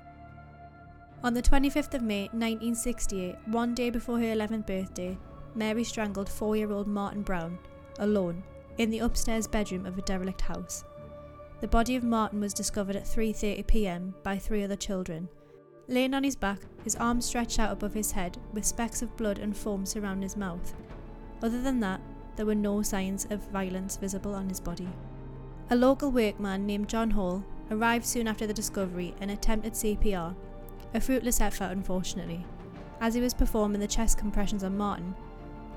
On 1.25 1.35
the 1.35 1.43
25th 1.43 1.95
of 1.95 2.03
May 2.03 2.25
1968, 2.33 3.37
one 3.47 3.75
day 3.75 3.91
before 3.91 4.19
her 4.19 4.27
11th 4.27 4.67
birthday, 4.67 5.19
Mary 5.55 5.83
strangled 5.83 6.29
four 6.29 6.57
year 6.57 6.71
old 6.71 6.87
Martin 6.87 7.23
Brown, 7.23 7.59
alone, 7.99 8.43
in 8.79 8.91
the 8.91 8.99
upstairs 8.99 9.47
bedroom 9.47 9.87
of 9.87 9.97
a 9.97 10.03
derelict 10.03 10.43
house. 10.43 10.85
The 11.61 11.69
body 11.69 11.97
of 11.97 12.05
Martin 12.05 12.41
was 12.41 12.53
discovered 12.53 12.97
at 12.97 13.05
3:30 13.05 13.67
p.m. 13.67 14.15
by 14.23 14.39
three 14.39 14.63
other 14.63 14.77
children. 14.77 15.29
Laying 15.89 16.13
on 16.15 16.23
his 16.23 16.37
back, 16.37 16.61
his 16.85 16.97
arms 16.97 17.25
stretched 17.25 17.59
out 17.59 17.73
above 17.73 17.95
his 17.95 18.13
head, 18.13 18.37
with 18.53 18.67
specks 18.67 19.01
of 19.01 19.17
blood 19.17 19.39
and 19.39 19.57
foam 19.57 19.87
surrounding 19.87 20.23
his 20.23 20.37
mouth. 20.37 20.75
Other 21.43 21.63
than 21.63 21.81
that, 21.81 22.03
there 22.37 22.47
were 22.47 22.55
no 22.55 22.83
signs 22.83 23.27
of 23.31 23.51
violence 23.51 23.97
visible 23.97 24.35
on 24.35 24.49
his 24.49 24.61
body. 24.61 24.89
A 25.71 25.77
local 25.77 26.13
workman 26.13 26.67
named 26.67 26.89
John 26.89 27.11
Hall 27.11 27.43
arrived 27.71 28.05
soon 28.05 28.29
after 28.29 28.47
the 28.47 28.53
discovery 28.53 29.15
and 29.21 29.31
attempted 29.31 29.73
CPR, 29.73 30.37
a 30.95 31.01
fruitless 31.01 31.41
effort 31.41 31.71
unfortunately. 31.71 32.45
As 33.01 33.15
he 33.15 33.21
was 33.21 33.35
performing 33.35 33.81
the 33.81 33.87
chest 33.87 34.19
compressions 34.19 34.65
on 34.65 34.77
Martin, 34.77 35.15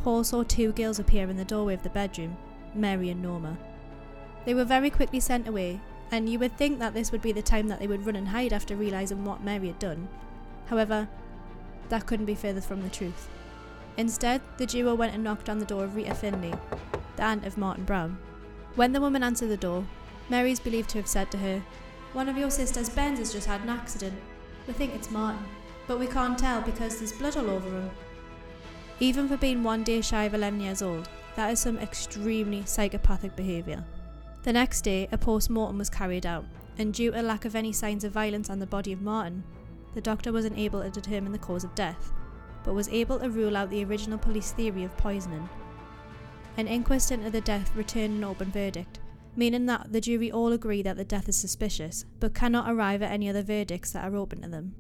Hall 0.04 0.24
saw 0.24 0.44
two 0.44 0.72
girls 0.72 1.00
appear 1.00 1.30
in 1.30 1.36
the 1.36 1.44
doorway 1.44 1.74
of 1.74 1.84
the 1.84 1.90
bedroom, 1.90 2.38
Mary 2.74 3.10
and 3.10 3.22
Norma. 3.22 3.58
They 4.46 4.54
were 4.54 4.64
very 4.64 4.90
quickly 4.90 5.20
sent 5.20 5.48
away, 5.48 5.82
and 6.12 6.30
you 6.30 6.40
would 6.40 6.58
think 6.58 6.80
that 6.80 6.94
this 6.94 7.12
would 7.12 7.22
be 7.22 7.34
the 7.34 7.42
time 7.42 7.68
that 7.68 7.80
they 7.80 7.88
would 7.88 8.06
run 8.06 8.16
and 8.16 8.30
hide 8.30 8.54
after 8.54 8.76
realising 8.76 9.26
what 9.26 9.44
Mary 9.44 9.68
had 9.68 9.80
done. 9.80 10.08
However, 10.68 11.08
that 11.90 12.06
couldn't 12.06 12.26
be 12.26 12.36
further 12.36 12.62
from 12.62 12.82
the 12.82 12.90
truth. 12.90 13.28
Instead, 13.98 14.42
the 14.58 14.66
duo 14.66 14.96
went 14.96 15.14
and 15.14 15.24
knocked 15.24 15.50
on 15.50 15.60
the 15.60 15.66
door 15.66 15.84
of 15.84 15.96
Rita 15.96 16.16
Finley, 16.16 16.54
the 17.18 17.24
aunt 17.24 17.46
of 17.46 17.58
Martin 17.58 17.84
Brown. 17.84 18.18
When 18.76 18.94
the 18.94 19.02
woman 19.02 19.24
answered 19.24 19.50
the 19.50 19.58
door, 19.58 19.86
Mary 20.30 20.52
is 20.52 20.60
believed 20.60 20.90
to 20.92 21.00
have 21.00 21.08
said 21.08 21.30
to 21.32 21.38
her, 21.40 21.62
One 22.14 22.30
of 22.30 22.38
your 22.38 22.50
sister's 22.50 22.90
Benz 22.90 23.20
has 23.20 23.34
just 23.34 23.48
had 23.48 23.62
an 23.62 23.70
accident. 23.70 24.18
We 24.70 24.76
think 24.76 24.94
it's 24.94 25.10
Martin, 25.10 25.44
but 25.88 25.98
we 25.98 26.06
can't 26.06 26.38
tell 26.38 26.62
because 26.62 27.00
there's 27.00 27.12
blood 27.12 27.36
all 27.36 27.50
over 27.50 27.68
him. 27.68 27.90
Even 29.00 29.28
for 29.28 29.36
being 29.36 29.64
one 29.64 29.84
day 29.84 30.00
shy 30.00 30.26
of 30.26 30.36
11 30.36 30.62
years 30.62 30.84
old, 30.84 31.10
that 31.36 31.52
is 31.52 31.60
some 31.60 31.80
extremely 31.80 32.64
psychopathic 32.66 33.36
behaviour. 33.36 33.84
The 34.44 34.54
next 34.54 34.82
day, 34.82 35.08
a 35.12 35.18
post 35.18 35.50
mortem 35.50 35.80
was 35.80 35.90
carried 35.90 36.28
out, 36.28 36.46
and 36.78 36.94
due 36.94 37.10
to 37.10 37.24
lack 37.24 37.46
of 37.46 37.56
any 37.56 37.72
signs 37.72 38.04
of 38.04 38.12
violence 38.12 38.48
on 38.48 38.60
the 38.60 38.68
body 38.68 38.94
of 38.94 39.02
Martin, 39.02 39.44
the 39.96 40.02
doctor 40.02 40.32
was 40.32 40.46
unable 40.46 40.84
to 40.84 40.92
determine 40.92 41.32
the 41.32 41.40
cause 41.40 41.64
of 41.64 41.74
death, 41.74 42.14
but 42.64 42.76
was 42.76 42.90
able 42.90 43.18
to 43.18 43.32
rule 43.32 43.58
out 43.58 43.72
the 43.72 43.84
original 43.84 44.20
police 44.20 44.52
theory 44.52 44.84
of 44.84 44.96
poisoning. 44.98 45.50
An 46.58 46.68
inquest 46.68 47.12
into 47.12 47.32
the 47.32 47.42
death 47.42 47.76
returned 47.76 48.18
an 48.18 48.24
open 48.24 48.52
verdict, 48.52 49.00
meaning 49.36 49.66
that 49.68 49.92
the 49.92 50.02
jury 50.02 50.32
all 50.32 50.52
agree 50.52 50.82
that 50.82 50.98
the 50.98 51.06
death 51.06 51.30
is 51.30 51.38
suspicious, 51.38 52.06
but 52.20 52.34
cannot 52.34 52.70
arrive 52.70 53.02
at 53.02 53.12
any 53.12 53.30
other 53.30 53.44
verdicts 53.44 53.92
that 53.92 54.04
are 54.04 54.16
open 54.16 54.42
to 54.42 54.50
them. 54.50 54.76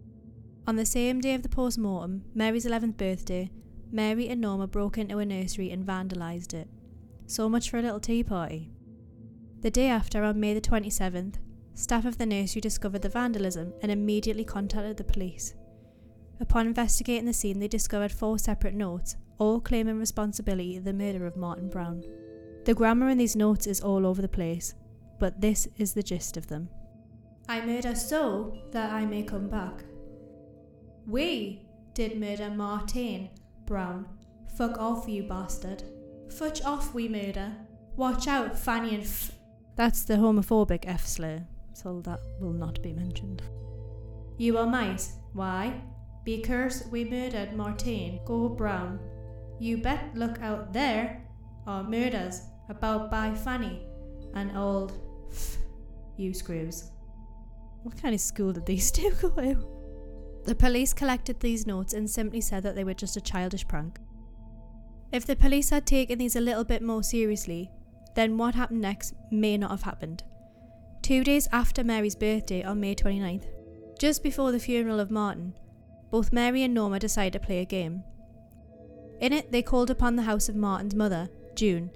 On 0.67 0.75
the 0.75 0.85
same 0.85 1.21
day 1.21 1.33
of 1.33 1.43
the 1.43 1.49
post 1.49 1.77
mortem, 1.77 2.23
Mary's 2.33 2.65
11th 2.65 2.97
birthday, 2.97 3.49
Mary 3.91 4.27
and 4.29 4.39
Norma 4.39 4.67
broke 4.67 4.97
into 4.97 5.17
a 5.17 5.25
nursery 5.25 5.71
and 5.71 5.85
vandalised 5.85 6.53
it. 6.53 6.67
So 7.25 7.49
much 7.49 7.69
for 7.69 7.77
a 7.77 7.81
little 7.81 7.99
tea 7.99 8.23
party. 8.23 8.71
The 9.61 9.71
day 9.71 9.87
after, 9.87 10.23
on 10.23 10.39
May 10.39 10.53
the 10.53 10.61
27th, 10.61 11.35
staff 11.73 12.05
of 12.05 12.17
the 12.17 12.25
nursery 12.25 12.61
discovered 12.61 13.01
the 13.01 13.09
vandalism 13.09 13.73
and 13.81 13.91
immediately 13.91 14.43
contacted 14.43 14.97
the 14.97 15.03
police. 15.03 15.53
Upon 16.39 16.67
investigating 16.67 17.25
the 17.25 17.33
scene, 17.33 17.59
they 17.59 17.67
discovered 17.67 18.11
four 18.11 18.37
separate 18.39 18.73
notes, 18.73 19.15
all 19.37 19.59
claiming 19.59 19.99
responsibility 19.99 20.77
for 20.77 20.83
the 20.83 20.93
murder 20.93 21.25
of 21.25 21.35
Martin 21.35 21.69
Brown. 21.69 22.03
The 22.65 22.73
grammar 22.73 23.09
in 23.09 23.17
these 23.17 23.35
notes 23.35 23.67
is 23.67 23.81
all 23.81 24.05
over 24.05 24.21
the 24.21 24.27
place, 24.27 24.73
but 25.19 25.41
this 25.41 25.67
is 25.77 25.93
the 25.93 26.03
gist 26.03 26.37
of 26.37 26.47
them. 26.47 26.69
I 27.47 27.65
murder 27.65 27.95
so 27.95 28.57
that 28.71 28.91
I 28.91 29.05
may 29.05 29.23
come 29.23 29.47
back. 29.49 29.83
We 31.07 31.65
did 31.93 32.19
murder 32.19 32.49
Martin 32.49 33.29
Brown. 33.65 34.07
Fuck 34.55 34.77
off, 34.77 35.07
you 35.07 35.23
bastard. 35.23 35.83
Futch 36.27 36.63
off, 36.63 36.93
we 36.93 37.07
murder. 37.07 37.51
Watch 37.95 38.27
out, 38.27 38.57
Fanny 38.57 38.95
and 38.95 39.03
f. 39.03 39.31
That's 39.75 40.03
the 40.03 40.15
homophobic 40.15 40.83
F 40.85 41.07
slur, 41.07 41.41
so 41.73 42.01
that 42.01 42.19
will 42.39 42.53
not 42.53 42.81
be 42.83 42.93
mentioned. 42.93 43.41
You 44.37 44.57
are 44.57 44.67
mice. 44.67 45.13
Why? 45.33 45.81
Because 46.23 46.85
we 46.91 47.03
murdered 47.05 47.55
Martin 47.55 48.19
Go 48.25 48.49
Brown. 48.49 48.99
You 49.59 49.77
bet 49.77 50.11
look 50.15 50.41
out 50.41 50.71
there 50.71 51.25
are 51.69 51.83
murders 51.83 52.41
about 52.67 53.11
by 53.11 53.31
Fanny 53.31 53.85
and 54.33 54.57
old. 54.57 54.91
You 56.17 56.33
screws. 56.33 56.89
What 57.83 58.01
kind 58.01 58.15
of 58.15 58.19
school 58.19 58.53
did 58.53 58.65
these 58.65 58.91
two 58.97 59.11
go 59.21 59.29
to? 59.29 59.67
The 60.45 60.55
police 60.55 60.93
collected 60.93 61.39
these 61.39 61.67
notes 61.67 61.93
and 61.93 62.09
simply 62.09 62.41
said 62.41 62.63
that 62.63 62.75
they 62.75 62.83
were 62.83 62.95
just 62.95 63.17
a 63.17 63.21
childish 63.21 63.67
prank. 63.67 63.99
If 65.11 65.27
the 65.27 65.35
police 65.35 65.69
had 65.69 65.85
taken 65.85 66.17
these 66.17 66.35
a 66.35 66.41
little 66.41 66.63
bit 66.63 66.81
more 66.81 67.03
seriously, 67.03 67.69
then 68.15 68.37
what 68.37 68.55
happened 68.55 68.81
next 68.81 69.13
may 69.29 69.55
not 69.55 69.69
have 69.69 69.83
happened. 69.83 70.23
Two 71.03 71.23
days 71.23 71.47
after 71.51 71.83
Mary's 71.83 72.15
birthday 72.15 72.63
on 72.63 72.79
May 72.79 72.95
29th, 72.95 73.45
just 73.99 74.23
before 74.23 74.51
the 74.51 74.59
funeral 74.59 74.99
of 74.99 75.11
Martin, 75.11 75.53
both 76.09 76.33
Mary 76.33 76.63
and 76.63 76.73
Norma 76.73 76.97
decided 76.97 77.33
to 77.33 77.45
play 77.45 77.59
a 77.59 77.65
game. 77.65 78.03
In 79.21 79.33
it, 79.33 79.51
they 79.51 79.61
called 79.61 79.91
upon 79.91 80.15
the 80.15 80.23
house 80.23 80.49
of 80.49 80.55
Martin's 80.55 80.95
mother, 80.95 81.29
June, 81.59 81.91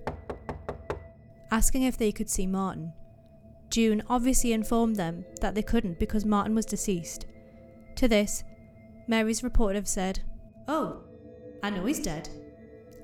asking 1.49 1.83
if 1.83 1.97
they 1.97 2.11
could 2.11 2.29
see 2.29 2.45
Martin. 2.45 2.91
June 3.69 4.03
obviously 4.09 4.51
informed 4.51 4.97
them 4.97 5.23
that 5.39 5.55
they 5.55 5.61
couldn't 5.61 5.99
because 5.99 6.25
Martin 6.25 6.53
was 6.53 6.65
deceased. 6.65 7.27
To 7.95 8.09
this, 8.09 8.43
Mary's 9.07 9.41
reporter 9.41 9.81
said, 9.85 10.19
Oh, 10.67 11.03
I 11.63 11.69
know 11.69 11.85
he's 11.85 12.01
dead. 12.01 12.27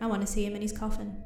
I 0.01 0.07
want 0.07 0.19
to 0.19 0.27
see 0.27 0.43
him 0.43 0.53
in 0.53 0.61
his 0.61 0.77
coffin. 0.77 1.23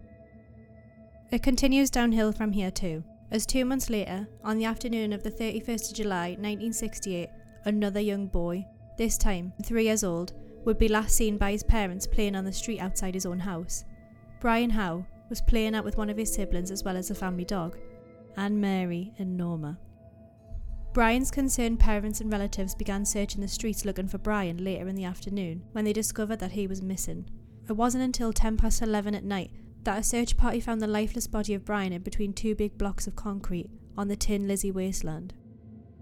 It 1.31 1.41
continues 1.41 1.89
downhill 1.89 2.31
from 2.31 2.51
here 2.51 2.69
too, 2.69 3.03
as 3.31 3.47
two 3.47 3.65
months 3.65 3.89
later, 3.89 4.27
on 4.43 4.59
the 4.59 4.65
afternoon 4.65 5.13
of 5.13 5.23
the 5.23 5.31
31st 5.31 5.89
of 5.89 5.95
July 5.95 6.27
1968, 6.37 7.29
another 7.65 7.99
young 7.99 8.27
boy, 8.27 8.63
this 8.99 9.17
time 9.17 9.51
three 9.63 9.85
years 9.85 10.03
old, 10.03 10.33
would 10.63 10.77
be 10.77 10.87
last 10.87 11.15
seen 11.15 11.39
by 11.39 11.49
his 11.49 11.63
parents 11.63 12.05
playing 12.05 12.35
on 12.35 12.45
the 12.45 12.53
street 12.53 12.77
outside 12.77 13.15
his 13.15 13.25
own 13.25 13.39
house. 13.39 13.83
Brian 14.39 14.69
Howe 14.69 15.07
was 15.29 15.41
playing 15.41 15.75
out 15.75 15.85
with 15.85 15.97
one 15.97 16.09
of 16.09 16.17
his 16.17 16.33
siblings 16.33 16.71
as 16.71 16.83
well 16.83 16.97
as 16.97 17.09
a 17.11 17.15
family 17.15 17.45
dog, 17.45 17.77
Anne 18.37 18.59
Mary 18.59 19.13
and 19.17 19.37
Norma. 19.37 19.77
Brian's 20.93 21.31
concerned 21.31 21.79
parents 21.79 22.21
and 22.21 22.31
relatives 22.31 22.75
began 22.75 23.03
searching 23.03 23.41
the 23.41 23.47
streets 23.47 23.83
looking 23.83 24.07
for 24.07 24.19
Brian 24.19 24.63
later 24.63 24.87
in 24.87 24.95
the 24.95 25.05
afternoon 25.05 25.63
when 25.71 25.85
they 25.85 25.93
discovered 25.93 26.39
that 26.39 26.51
he 26.51 26.67
was 26.67 26.83
missing. 26.83 27.27
It 27.67 27.73
wasn't 27.73 28.03
until 28.03 28.31
10 28.31 28.57
past 28.57 28.81
11 28.81 29.15
at 29.15 29.23
night 29.23 29.51
that 29.83 29.99
a 29.99 30.03
search 30.03 30.37
party 30.37 30.59
found 30.59 30.81
the 30.81 30.87
lifeless 30.87 31.27
body 31.27 31.53
of 31.53 31.65
Brian 31.65 31.93
in 31.93 32.03
between 32.03 32.31
two 32.31 32.53
big 32.53 32.77
blocks 32.77 33.07
of 33.07 33.15
concrete 33.15 33.69
on 33.97 34.07
the 34.07 34.15
Tin 34.15 34.47
Lizzie 34.47 34.71
wasteland. 34.71 35.33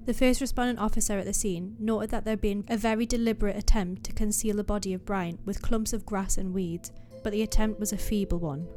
The 0.05 0.13
first 0.13 0.41
responding 0.41 0.77
officer 0.77 1.17
at 1.17 1.25
the 1.25 1.33
scene 1.33 1.75
noted 1.79 2.09
that 2.09 2.25
there 2.25 2.33
had 2.33 2.41
been 2.41 2.65
a 2.67 2.75
very 2.75 3.05
deliberate 3.05 3.55
attempt 3.55 4.03
to 4.05 4.13
conceal 4.13 4.55
the 4.55 4.63
body 4.63 4.93
of 4.93 5.05
Brian 5.05 5.39
with 5.45 5.61
clumps 5.61 5.93
of 5.93 6.05
grass 6.05 6.37
and 6.37 6.53
weeds, 6.53 6.91
but 7.23 7.31
the 7.31 7.43
attempt 7.43 7.79
was 7.79 7.93
a 7.93 7.97
feeble 7.97 8.39
one. 8.39 8.67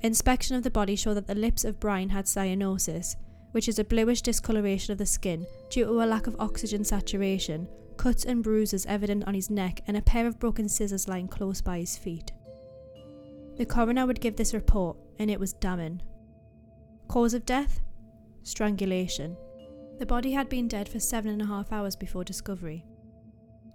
Inspection 0.00 0.54
of 0.54 0.62
the 0.62 0.70
body 0.70 0.94
showed 0.94 1.14
that 1.14 1.26
the 1.26 1.34
lips 1.34 1.64
of 1.64 1.80
Brian 1.80 2.08
had 2.10 2.26
cyanosis, 2.26 3.16
which 3.52 3.68
is 3.68 3.78
a 3.78 3.84
bluish 3.84 4.22
discoloration 4.22 4.92
of 4.92 4.98
the 4.98 5.06
skin 5.06 5.46
due 5.70 5.84
to 5.84 6.02
a 6.02 6.06
lack 6.06 6.26
of 6.26 6.36
oxygen 6.38 6.84
saturation, 6.84 7.68
cuts 7.96 8.24
and 8.24 8.42
bruises 8.42 8.86
evident 8.86 9.24
on 9.26 9.34
his 9.34 9.50
neck, 9.50 9.80
and 9.86 9.96
a 9.96 10.02
pair 10.02 10.26
of 10.26 10.38
broken 10.38 10.68
scissors 10.68 11.08
lying 11.08 11.26
close 11.26 11.60
by 11.60 11.78
his 11.78 11.98
feet. 11.98 12.30
The 13.56 13.66
coroner 13.66 14.06
would 14.06 14.20
give 14.20 14.36
this 14.36 14.54
report, 14.54 14.96
and 15.18 15.30
it 15.30 15.40
was 15.40 15.52
damning. 15.54 16.00
Cause 17.08 17.34
of 17.34 17.44
death? 17.44 17.80
Strangulation. 18.44 19.36
The 19.98 20.06
body 20.06 20.30
had 20.30 20.48
been 20.48 20.68
dead 20.68 20.88
for 20.88 21.00
seven 21.00 21.32
and 21.32 21.42
a 21.42 21.46
half 21.46 21.72
hours 21.72 21.96
before 21.96 22.22
discovery. 22.22 22.84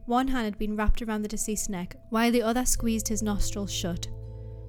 One 0.06 0.30
hand 0.30 0.46
had 0.46 0.58
been 0.58 0.78
wrapped 0.78 1.02
around 1.02 1.24
the 1.24 1.28
deceased's 1.28 1.68
neck, 1.68 1.98
while 2.10 2.32
the 2.32 2.42
other 2.42 2.66
squeezed 2.66 3.10
his 3.10 3.22
nostrils 3.22 3.74
shut. 3.74 4.08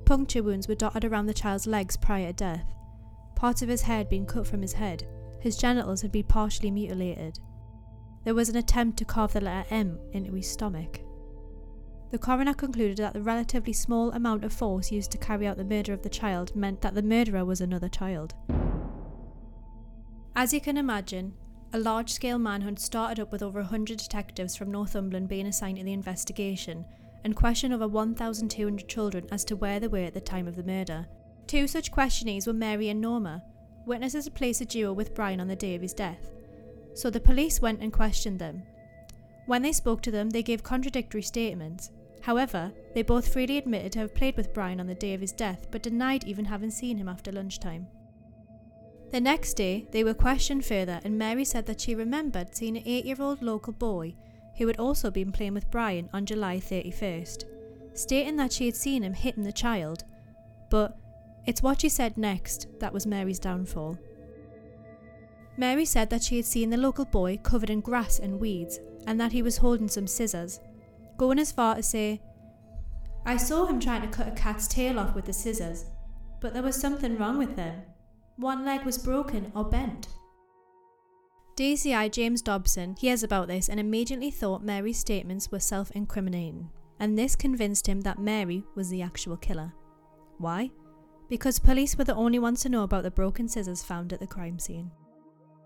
Puncture 0.04 0.42
wounds 0.42 0.68
were 0.68 0.74
dotted 0.74 1.04
around 1.04 1.26
the 1.26 1.34
child's 1.34 1.66
legs 1.66 1.96
prior 1.96 2.26
to 2.26 2.32
death. 2.32 2.66
Part 3.34 3.62
of 3.62 3.68
his 3.68 3.82
hair 3.82 3.98
had 3.98 4.08
been 4.08 4.26
cut 4.26 4.46
from 4.46 4.60
his 4.60 4.74
head. 4.74 5.06
His 5.40 5.56
genitals 5.56 6.02
had 6.02 6.12
been 6.12 6.24
partially 6.24 6.70
mutilated. 6.70 7.38
There 8.24 8.34
was 8.34 8.48
an 8.48 8.56
attempt 8.56 8.98
to 8.98 9.04
carve 9.04 9.32
the 9.32 9.40
letter 9.40 9.66
M 9.70 9.98
into 10.12 10.32
his 10.32 10.50
stomach. 10.50 11.00
The 12.10 12.18
coroner 12.18 12.54
concluded 12.54 12.98
that 12.98 13.14
the 13.14 13.22
relatively 13.22 13.72
small 13.72 14.12
amount 14.12 14.44
of 14.44 14.52
force 14.52 14.92
used 14.92 15.10
to 15.12 15.18
carry 15.18 15.46
out 15.46 15.56
the 15.56 15.64
murder 15.64 15.92
of 15.92 16.02
the 16.02 16.08
child 16.08 16.54
meant 16.54 16.80
that 16.82 16.94
the 16.94 17.02
murderer 17.02 17.44
was 17.44 17.60
another 17.60 17.88
child. 17.88 18.34
As 20.36 20.52
you 20.52 20.60
can 20.60 20.76
imagine, 20.76 21.34
a 21.72 21.78
large 21.78 22.12
scale 22.12 22.38
manhunt 22.38 22.78
started 22.78 23.20
up 23.20 23.32
with 23.32 23.42
over 23.42 23.60
100 23.60 23.98
detectives 23.98 24.54
from 24.54 24.70
Northumberland 24.70 25.28
being 25.28 25.46
assigned 25.46 25.78
to 25.78 25.84
the 25.84 25.92
investigation 25.92 26.84
and 27.24 27.34
questioned 27.34 27.74
over 27.74 27.88
1,200 27.88 28.86
children 28.86 29.26
as 29.32 29.44
to 29.46 29.56
where 29.56 29.80
they 29.80 29.88
were 29.88 29.98
at 29.98 30.14
the 30.14 30.20
time 30.20 30.46
of 30.46 30.56
the 30.56 30.62
murder. 30.62 31.06
Two 31.46 31.66
such 31.66 31.90
questionees 31.90 32.46
were 32.46 32.52
Mary 32.52 32.88
and 32.90 33.00
Norma. 33.00 33.42
Witnesses 33.86 34.24
had 34.24 34.34
placed 34.34 34.60
a 34.60 34.64
duo 34.64 34.92
with 34.92 35.14
Brian 35.14 35.40
on 35.40 35.48
the 35.48 35.56
day 35.56 35.74
of 35.74 35.82
his 35.82 35.94
death. 35.94 36.30
So 36.94 37.10
the 37.10 37.20
police 37.20 37.60
went 37.60 37.80
and 37.80 37.92
questioned 37.92 38.38
them. 38.38 38.62
When 39.46 39.62
they 39.62 39.72
spoke 39.72 40.00
to 40.02 40.10
them, 40.10 40.30
they 40.30 40.42
gave 40.42 40.62
contradictory 40.62 41.22
statements. 41.22 41.90
However, 42.22 42.72
they 42.94 43.02
both 43.02 43.32
freely 43.32 43.58
admitted 43.58 43.92
to 43.92 43.98
have 43.98 44.14
played 44.14 44.36
with 44.36 44.54
Brian 44.54 44.80
on 44.80 44.86
the 44.86 44.94
day 44.94 45.12
of 45.12 45.20
his 45.20 45.32
death, 45.32 45.66
but 45.70 45.82
denied 45.82 46.24
even 46.24 46.46
having 46.46 46.70
seen 46.70 46.96
him 46.96 47.08
after 47.08 47.30
lunchtime. 47.30 47.86
The 49.10 49.20
next 49.20 49.54
day, 49.54 49.86
they 49.90 50.02
were 50.02 50.14
questioned 50.14 50.64
further, 50.64 51.00
and 51.04 51.18
Mary 51.18 51.44
said 51.44 51.66
that 51.66 51.80
she 51.80 51.94
remembered 51.94 52.56
seeing 52.56 52.76
an 52.76 52.82
eight 52.86 53.04
year 53.04 53.20
old 53.20 53.42
local 53.42 53.72
boy 53.72 54.14
who 54.56 54.66
had 54.66 54.78
also 54.78 55.10
been 55.10 55.32
playing 55.32 55.54
with 55.54 55.70
Brian 55.70 56.08
on 56.12 56.26
July 56.26 56.58
31st, 56.58 57.44
stating 57.94 58.36
that 58.36 58.52
she 58.52 58.66
had 58.66 58.76
seen 58.76 59.02
him 59.02 59.14
hitting 59.14 59.44
the 59.44 59.52
child, 59.52 60.04
but 60.70 60.96
it's 61.46 61.62
what 61.62 61.80
she 61.80 61.88
said 61.88 62.16
next 62.16 62.66
that 62.80 62.92
was 62.92 63.06
Mary's 63.06 63.38
downfall. 63.38 63.98
Mary 65.56 65.84
said 65.84 66.10
that 66.10 66.22
she 66.22 66.36
had 66.36 66.44
seen 66.44 66.70
the 66.70 66.76
local 66.76 67.04
boy 67.04 67.38
covered 67.42 67.70
in 67.70 67.80
grass 67.80 68.18
and 68.18 68.40
weeds 68.40 68.80
and 69.06 69.20
that 69.20 69.32
he 69.32 69.42
was 69.42 69.58
holding 69.58 69.88
some 69.88 70.06
scissors, 70.06 70.60
going 71.16 71.38
as 71.38 71.52
far 71.52 71.76
as 71.76 71.88
say, 71.88 72.20
I 73.26 73.36
saw 73.36 73.66
him 73.66 73.80
trying 73.80 74.02
to 74.02 74.08
cut 74.08 74.28
a 74.28 74.32
cat's 74.32 74.66
tail 74.66 74.98
off 74.98 75.14
with 75.14 75.24
the 75.24 75.32
scissors, 75.32 75.86
but 76.40 76.52
there 76.52 76.62
was 76.62 76.76
something 76.76 77.16
wrong 77.16 77.38
with 77.38 77.56
them. 77.56 77.82
One 78.36 78.64
leg 78.64 78.84
was 78.84 78.98
broken 78.98 79.50
or 79.54 79.64
bent. 79.64 80.08
DCI 81.56 82.10
James 82.10 82.42
Dobson 82.42 82.96
hears 82.98 83.22
about 83.22 83.48
this 83.48 83.68
and 83.68 83.78
immediately 83.78 84.30
thought 84.30 84.64
Mary's 84.64 84.98
statements 84.98 85.52
were 85.52 85.60
self 85.60 85.90
incriminating, 85.92 86.70
and 86.98 87.16
this 87.16 87.36
convinced 87.36 87.86
him 87.86 88.00
that 88.00 88.18
Mary 88.18 88.64
was 88.74 88.88
the 88.88 89.02
actual 89.02 89.36
killer. 89.36 89.72
Why? 90.38 90.70
because 91.28 91.58
police 91.58 91.96
were 91.96 92.04
the 92.04 92.14
only 92.14 92.38
ones 92.38 92.62
to 92.62 92.68
know 92.68 92.82
about 92.82 93.02
the 93.02 93.10
broken 93.10 93.48
scissors 93.48 93.82
found 93.82 94.12
at 94.12 94.20
the 94.20 94.26
crime 94.26 94.58
scene. 94.58 94.90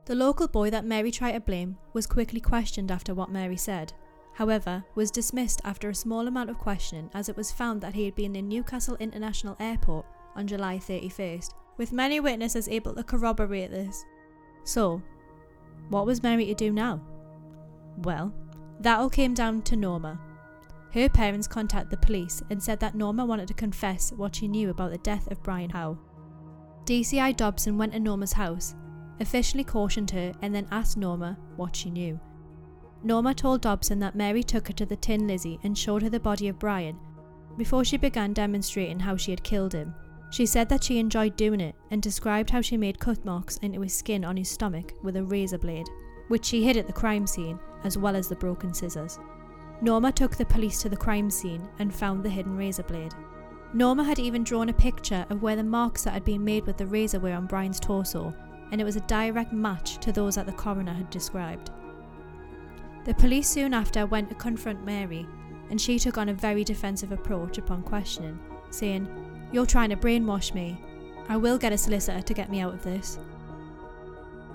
The 0.07 0.15
local 0.15 0.49
boy 0.49 0.71
that 0.71 0.85
Mary 0.85 1.11
tried 1.11 1.33
to 1.33 1.41
blame 1.41 1.77
was 1.93 2.07
quickly 2.07 2.41
questioned 2.41 2.91
after 2.91 3.15
what 3.15 3.31
Mary 3.31 3.57
said. 3.57 3.93
however, 4.35 4.85
was 4.95 5.11
dismissed 5.11 5.61
after 5.65 5.91
a 5.91 5.95
small 5.95 6.29
amount 6.29 6.49
of 6.49 6.59
questioning 6.59 7.11
as 7.13 7.29
it 7.29 7.37
was 7.37 7.51
found 7.51 7.81
that 7.81 7.95
he 7.95 8.05
had 8.05 8.15
been 8.15 8.37
in 8.37 8.49
Newcastle 8.49 8.97
International 9.01 9.57
Airport 9.59 10.07
on 10.37 10.47
July 10.47 10.79
31st, 10.79 11.55
with 11.77 11.93
many 11.93 12.21
witnesses 12.21 12.69
able 12.69 12.95
to 12.95 13.03
corroborate 13.03 13.73
this. 13.73 14.05
So, 14.63 15.03
what 15.89 16.07
was 16.07 16.23
Mary 16.23 16.47
to 16.47 16.55
do 16.55 16.73
now? 16.73 17.01
Well, 17.99 18.33
that 18.81 18.99
all 18.99 19.11
came 19.11 19.35
down 19.35 19.63
to 19.63 19.77
Norma. 19.77 20.21
Her 20.93 21.09
parents 21.09 21.47
contacted 21.47 21.91
the 21.91 22.07
police 22.07 22.43
and 22.51 22.63
said 22.63 22.81
that 22.81 22.95
Norma 22.95 23.25
wanted 23.25 23.49
to 23.49 23.55
confess 23.55 24.13
what 24.13 24.37
she 24.37 24.49
knew 24.49 24.71
about 24.71 24.91
the 24.91 24.99
death 24.99 25.31
of 25.31 25.43
Brian 25.43 25.71
Howe. 25.71 25.99
DCI 26.85 27.37
Dobson 27.37 27.77
went 27.77 27.93
to 27.93 28.01
Norma's 28.01 28.33
house, 28.33 28.75
officially 29.21 29.65
cautioned 29.65 30.11
her, 30.13 30.33
and 30.41 30.55
then 30.55 30.67
asked 30.71 30.97
Norma 30.97 31.37
what 31.57 31.77
she 31.77 31.91
knew. 31.91 32.19
Norma 33.03 33.35
told 33.35 33.61
Dobson 33.61 33.99
that 34.01 34.15
Mary 34.15 34.43
took 34.43 34.69
her 34.69 34.73
to 34.75 34.87
the 34.87 34.97
Tin 34.97 35.27
Lizzie 35.27 35.61
and 35.63 35.77
showed 35.77 36.03
her 36.03 36.11
the 36.11 36.19
body 36.19 36.49
of 36.49 36.59
Brian 36.59 36.99
before 37.57 37.85
she 37.85 37.97
began 37.97 38.33
demonstrating 38.33 39.01
how 39.01 39.17
she 39.17 39.33
had 39.33 39.43
killed 39.43 39.73
him. 39.73 39.95
She 40.31 40.47
said 40.47 40.69
that 40.69 40.85
she 40.85 40.99
enjoyed 40.99 41.37
doing 41.37 41.61
it 41.61 41.75
and 41.91 42.03
described 42.03 42.51
how 42.51 42.61
she 42.61 42.77
made 42.77 42.99
cut 42.99 43.25
marks 43.25 43.57
into 43.59 43.81
his 43.81 43.95
skin 43.95 44.25
on 44.25 44.37
his 44.37 44.51
stomach 44.51 44.93
with 45.03 45.17
a 45.17 45.25
razor 45.25 45.59
blade, 45.59 45.87
which 46.29 46.45
she 46.45 46.63
hid 46.63 46.77
at 46.77 46.87
the 46.87 46.93
crime 46.93 47.27
scene, 47.27 47.59
as 47.85 47.97
well 47.97 48.15
as 48.15 48.29
the 48.29 48.37
broken 48.37 48.75
scissors. 48.75 49.19
Norma 49.81 50.13
took 50.13 50.37
the 50.37 50.45
police 50.45 50.83
to 50.83 50.89
the 50.89 50.97
crime 50.97 51.31
scene 51.31 51.67
and 51.79 51.95
found 51.95 52.23
the 52.23 52.29
hidden 52.29 52.57
razor 52.57 52.83
blade. 52.83 53.15
Norma 53.73 54.03
had 54.03 54.19
even 54.19 54.45
drawn 54.45 54.69
a 54.69 54.75
picture 54.75 55.25
of 55.31 55.43
where 55.43 55.57
the 55.57 55.63
marks 55.63 56.05
that 56.05 56.15
had 56.15 56.25
been 56.25 56.45
made 56.45 56.67
with 56.67 56.77
the 56.77 56.87
razor 56.87 57.21
were 57.21 57.33
on 57.33 57.47
Brian's 57.47 57.81
torso, 57.81 58.35
and 58.71 58.81
it 58.81 58.85
was 58.85 58.97
a 58.97 59.01
direct 59.03 59.53
match 59.53 59.99
to 59.99 60.13
those 60.13 60.35
that 60.35 60.47
the 60.47 60.53
coroner 60.53 60.93
had 60.93 61.11
described. 61.11 61.71
The 63.05 63.15
police 63.15 63.49
soon 63.49 63.73
after 63.73 64.05
went 64.05 64.29
to 64.29 64.35
confront 64.35 64.85
Mary, 64.85 65.27
and 65.71 65.81
she 65.81 65.99
took 65.99 66.19
on 66.19 66.31
a 66.31 66.35
very 66.35 66.65
defensive 66.65 67.13
approach 67.13 67.59
upon 67.59 67.83
questioning, 67.83 68.39
saying, 68.71 69.07
You're 69.53 69.67
trying 69.67 69.91
to 69.91 69.97
brainwash 69.97 70.55
me. 70.55 70.77
I 71.29 71.37
will 71.37 71.59
get 71.59 71.73
a 71.73 71.79
solicitor 71.79 72.23
to 72.23 72.35
get 72.35 72.51
me 72.51 72.61
out 72.61 72.75
of 72.75 72.83
this. 72.83 73.19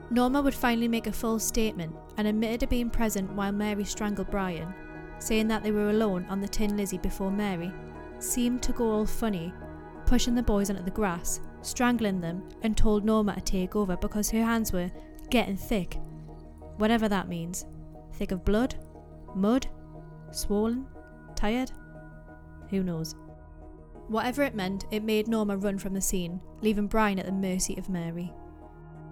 Norma 0.09 0.41
would 0.41 0.53
finally 0.53 0.87
make 0.87 1.07
a 1.07 1.11
full 1.11 1.39
statement 1.39 1.95
and 2.17 2.27
admitted 2.27 2.59
to 2.59 2.67
being 2.67 2.89
present 2.89 3.31
while 3.33 3.51
Mary 3.51 3.83
strangled 3.83 4.29
Brian, 4.29 4.73
saying 5.19 5.47
that 5.47 5.63
they 5.63 5.71
were 5.71 5.89
alone 5.89 6.25
on 6.29 6.39
the 6.39 6.47
Tin 6.47 6.77
Lizzie 6.77 6.97
before 6.99 7.31
Mary 7.31 7.71
seemed 8.19 8.61
to 8.63 8.71
go 8.71 8.91
all 8.91 9.05
funny, 9.05 9.53
pushing 10.05 10.35
the 10.35 10.43
boys 10.43 10.69
onto 10.69 10.83
the 10.83 10.91
grass, 10.91 11.39
strangling 11.61 12.21
them, 12.21 12.47
and 12.61 12.77
told 12.77 13.03
Norma 13.03 13.35
to 13.35 13.41
take 13.41 13.75
over 13.75 13.97
because 13.97 14.29
her 14.29 14.43
hands 14.43 14.71
were 14.71 14.91
getting 15.29 15.57
thick, 15.57 15.99
whatever 16.77 17.09
that 17.09 17.27
means. 17.27 17.65
Thick 18.13 18.31
of 18.31 18.45
blood? 18.45 18.75
Mud? 19.35 19.67
Swollen? 20.31 20.87
Tired? 21.35 21.71
Who 22.69 22.83
knows? 22.83 23.15
Whatever 24.13 24.43
it 24.43 24.53
meant, 24.53 24.85
it 24.91 25.01
made 25.01 25.27
Norma 25.27 25.57
run 25.57 25.79
from 25.79 25.95
the 25.95 25.99
scene, 25.99 26.39
leaving 26.61 26.85
Brian 26.85 27.17
at 27.17 27.25
the 27.25 27.31
mercy 27.31 27.75
of 27.79 27.89
Mary. 27.89 28.31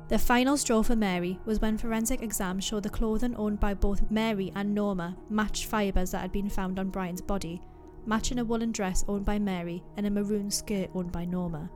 The 0.10 0.20
final 0.20 0.58
straw 0.58 0.84
for 0.84 0.96
Mary 0.96 1.40
was 1.44 1.60
when 1.60 1.80
forensic 1.80 2.22
exams 2.22 2.64
showed 2.64 2.84
the 2.84 2.90
clothing 2.92 3.36
owned 3.36 3.60
by 3.60 3.74
both 3.74 4.12
Mary 4.12 4.52
and 4.54 4.76
Norma 4.76 5.18
matched 5.28 5.66
fibres 5.66 6.12
that 6.12 6.22
had 6.22 6.32
been 6.32 6.52
found 6.52 6.78
on 6.78 6.92
Brian's 6.92 7.20
body, 7.20 7.64
matching 8.06 8.38
a 8.38 8.46
woolen 8.46 8.72
dress 8.72 9.04
owned 9.08 9.26
by 9.26 9.40
Mary 9.40 9.84
and 9.98 10.06
a 10.06 10.12
maroon 10.12 10.52
skirt 10.52 10.92
owned 10.94 11.12
by 11.12 11.26
Norma. 11.26 11.72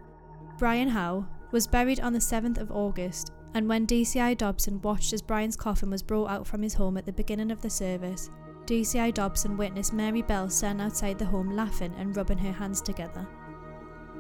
Brian 0.60 0.90
Howe 0.90 1.26
was 1.50 1.66
buried 1.66 2.02
on 2.02 2.14
the 2.14 2.20
7th 2.20 2.60
of 2.60 2.72
August 2.72 3.32
and 3.56 3.68
when 3.68 3.88
DCI 3.88 4.38
Dobson 4.38 4.80
watched 4.84 5.14
as 5.14 5.24
Brian's 5.24 5.56
coffin 5.56 5.90
was 5.90 6.04
brought 6.04 6.30
out 6.30 6.46
from 6.46 6.62
his 6.62 6.76
home 6.76 6.96
at 6.96 7.08
the 7.08 7.12
beginning 7.12 7.50
of 7.50 7.64
the 7.64 7.72
service, 7.72 8.30
DCI 8.66 9.14
Dobson 9.14 9.58
witnessed 9.58 9.94
Mary 9.94 10.22
Bell 10.22 10.50
stand 10.50 10.82
outside 10.82 11.20
the 11.20 11.26
home 11.26 11.56
laughing 11.56 11.94
and 11.98 12.16
rubbing 12.18 12.40
her 12.40 12.52
hands 12.52 12.82
together. 12.82 13.28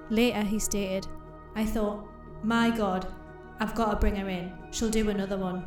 Later, 0.09 0.41
he 0.41 0.59
stated, 0.59 1.07
I 1.55 1.65
thought, 1.65 2.07
my 2.43 2.69
God, 2.69 3.07
I've 3.59 3.73
got 3.73 3.91
to 3.91 3.95
bring 3.95 4.15
her 4.17 4.29
in. 4.29 4.53
She'll 4.71 4.89
do 4.89 5.09
another 5.09 5.37
one. 5.37 5.65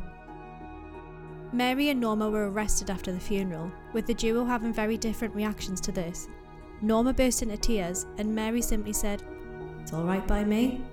Mary 1.51 1.89
and 1.89 1.99
Norma 1.99 2.29
were 2.29 2.49
arrested 2.49 2.89
after 2.89 3.11
the 3.11 3.19
funeral, 3.19 3.71
with 3.91 4.05
the 4.05 4.13
duo 4.13 4.45
having 4.45 4.71
very 4.71 4.97
different 4.97 5.35
reactions 5.35 5.81
to 5.81 5.91
this. 5.91 6.27
Norma 6.81 7.11
burst 7.11 7.41
into 7.41 7.57
tears, 7.57 8.05
and 8.17 8.33
Mary 8.33 8.61
simply 8.61 8.93
said, 8.93 9.23
It's 9.81 9.91
alright 9.91 10.25
by 10.27 10.43
me. 10.45 10.85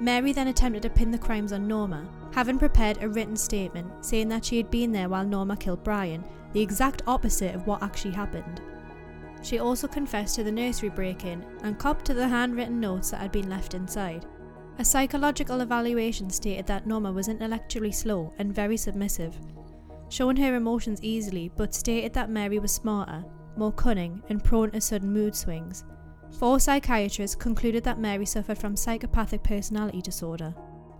Mary 0.00 0.32
then 0.32 0.48
attempted 0.48 0.82
to 0.82 0.90
pin 0.90 1.10
the 1.10 1.18
crimes 1.18 1.52
on 1.52 1.66
Norma, 1.66 2.08
having 2.32 2.58
prepared 2.58 3.02
a 3.02 3.08
written 3.08 3.36
statement 3.36 4.04
saying 4.04 4.28
that 4.28 4.44
she 4.44 4.56
had 4.56 4.70
been 4.70 4.92
there 4.92 5.08
while 5.08 5.24
Norma 5.24 5.56
killed 5.56 5.82
Brian, 5.82 6.24
the 6.52 6.60
exact 6.60 7.02
opposite 7.06 7.54
of 7.54 7.66
what 7.66 7.82
actually 7.82 8.14
happened. 8.14 8.60
She 9.42 9.58
also 9.58 9.86
confessed 9.86 10.34
to 10.36 10.44
the 10.44 10.52
nursery 10.52 10.88
break 10.88 11.24
in 11.24 11.44
and 11.62 11.78
copped 11.78 12.04
to 12.06 12.14
the 12.14 12.28
handwritten 12.28 12.80
notes 12.80 13.10
that 13.10 13.20
had 13.20 13.32
been 13.32 13.48
left 13.48 13.74
inside. 13.74 14.26
A 14.78 14.84
psychological 14.84 15.60
evaluation 15.60 16.30
stated 16.30 16.66
that 16.66 16.86
Norma 16.86 17.12
was 17.12 17.28
intellectually 17.28 17.92
slow 17.92 18.32
and 18.38 18.54
very 18.54 18.76
submissive, 18.76 19.36
showing 20.08 20.36
her 20.36 20.54
emotions 20.54 21.00
easily, 21.02 21.50
but 21.56 21.74
stated 21.74 22.12
that 22.14 22.30
Mary 22.30 22.58
was 22.58 22.72
smarter, 22.72 23.24
more 23.56 23.72
cunning, 23.72 24.22
and 24.28 24.42
prone 24.42 24.70
to 24.70 24.80
sudden 24.80 25.12
mood 25.12 25.34
swings. 25.34 25.84
Four 26.38 26.60
psychiatrists 26.60 27.36
concluded 27.36 27.84
that 27.84 27.98
Mary 27.98 28.26
suffered 28.26 28.58
from 28.58 28.76
psychopathic 28.76 29.42
personality 29.42 30.00
disorder. 30.00 30.54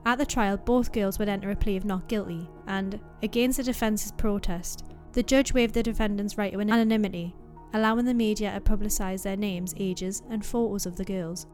At 0.04 0.18
the 0.18 0.26
trial, 0.26 0.56
both 0.56 0.92
girls 0.92 1.18
would 1.18 1.28
enter 1.28 1.50
a 1.50 1.56
plea 1.56 1.76
of 1.76 1.84
not 1.84 2.08
guilty, 2.08 2.48
and, 2.66 2.98
against 3.22 3.58
the 3.58 3.62
defence's 3.64 4.12
protest, 4.12 4.84
the 5.12 5.22
judge 5.22 5.52
waived 5.52 5.74
the 5.74 5.82
defendant's 5.82 6.38
right 6.38 6.52
to 6.52 6.60
anonymity, 6.60 7.34
allowing 7.74 8.04
the 8.04 8.14
media 8.14 8.52
to 8.52 8.60
publicise 8.60 9.22
their 9.22 9.36
names, 9.36 9.74
ages, 9.76 10.22
and 10.30 10.44
photos 10.44 10.86
of 10.86 10.96
the 10.96 11.04
girls. 11.04 11.46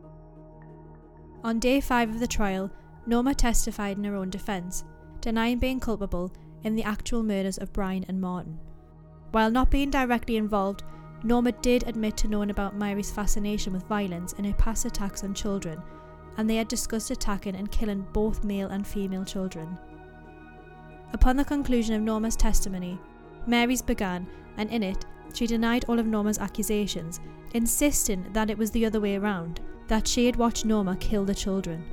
On 1.43 1.59
day 1.59 1.81
five 1.81 2.11
of 2.11 2.21
the 2.21 2.27
trial, 2.27 2.71
Norma 3.07 3.35
testified 3.35 3.99
in 3.99 4.05
her 4.05 4.17
own 4.17 4.31
defence, 4.31 4.85
denying 5.21 5.59
being 5.59 5.81
culpable 5.81 6.33
in 6.63 6.75
the 6.75 6.85
actual 6.85 7.23
murders 7.23 7.59
of 7.59 7.73
Brian 7.73 8.05
and 8.09 8.21
Martin. 8.21 8.59
While 9.33 9.51
not 9.51 9.71
being 9.71 9.91
directly 9.91 10.37
involved, 10.37 10.85
Norma 11.23 11.53
did 11.53 11.87
admit 11.87 12.17
to 12.19 12.29
knowing 12.29 12.51
about 12.51 12.77
Mary's 12.77 13.11
fascination 13.11 13.73
with 13.73 13.89
violence 13.89 14.35
and 14.37 14.47
her 14.47 14.55
past 14.55 14.85
attacks 14.85 15.25
on 15.25 15.35
children, 15.35 15.83
and 16.37 16.49
they 16.49 16.57
had 16.57 16.69
discussed 16.69 17.11
attacking 17.11 17.57
and 17.57 17.71
killing 17.71 18.07
both 18.13 18.45
male 18.45 18.69
and 18.69 18.87
female 18.87 19.25
children. 19.25 19.79
Upon 21.13 21.37
the 21.37 21.45
conclusion 21.45 21.95
of 21.95 22.03
Norma's 22.03 22.37
testimony, 22.37 22.99
Mary's 23.47 23.83
began, 23.83 24.27
and 24.57 24.71
in 24.71 24.83
it, 24.83 25.05
she 25.35 25.47
denied 25.47 25.85
all 25.89 25.99
of 25.99 26.07
Norma's 26.07 26.39
accusations, 26.39 27.21
insisting 27.55 28.33
that 28.33 28.51
it 28.51 28.59
was 28.59 28.71
the 28.71 28.87
other 28.87 29.01
way 29.01 29.17
around, 29.17 29.61
that 29.89 30.07
she 30.07 30.27
had 30.27 30.37
watched 30.37 30.65
Norma 30.65 30.97
kill 30.97 31.25
the 31.25 31.35
children. 31.35 31.85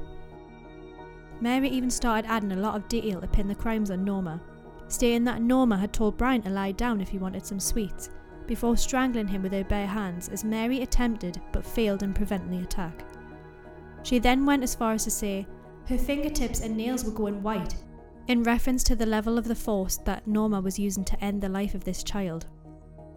Mary 1.41 1.69
even 1.69 1.89
started 1.89 2.29
adding 2.29 2.51
a 2.51 2.55
lot 2.55 2.75
of 2.75 2.87
detail 2.87 3.19
to 3.19 3.27
pin 3.27 3.47
the 3.47 3.55
crimes 3.55 3.89
on 3.89 4.05
Norma, 4.05 4.39
stating 4.87 5.23
that 5.23 5.41
Norma 5.41 5.77
had 5.77 5.91
told 5.91 6.17
Brian 6.17 6.41
to 6.43 6.49
lie 6.49 6.71
down 6.71 7.01
if 7.01 7.09
he 7.09 7.17
wanted 7.17 7.45
some 7.45 7.59
sweets, 7.59 8.09
before 8.45 8.77
strangling 8.77 9.27
him 9.27 9.41
with 9.41 9.53
her 9.53 9.63
bare 9.63 9.87
hands 9.87 10.29
as 10.29 10.43
Mary 10.43 10.81
attempted 10.81 11.41
but 11.51 11.65
failed 11.65 12.03
in 12.03 12.13
preventing 12.13 12.51
the 12.51 12.63
attack. 12.63 13.03
She 14.03 14.19
then 14.19 14.45
went 14.45 14.63
as 14.63 14.75
far 14.75 14.93
as 14.93 15.03
to 15.05 15.11
say 15.11 15.47
her 15.87 15.97
fingertips 15.97 16.61
and 16.61 16.77
nails 16.77 17.03
were 17.03 17.11
going 17.11 17.41
white, 17.41 17.75
in 18.27 18.43
reference 18.43 18.83
to 18.83 18.95
the 18.95 19.05
level 19.05 19.37
of 19.37 19.47
the 19.47 19.55
force 19.55 19.97
that 19.97 20.27
Norma 20.27 20.61
was 20.61 20.79
using 20.79 21.03
to 21.05 21.23
end 21.23 21.41
the 21.41 21.49
life 21.49 21.73
of 21.75 21.83
this 21.83 22.03
child. 22.03 22.47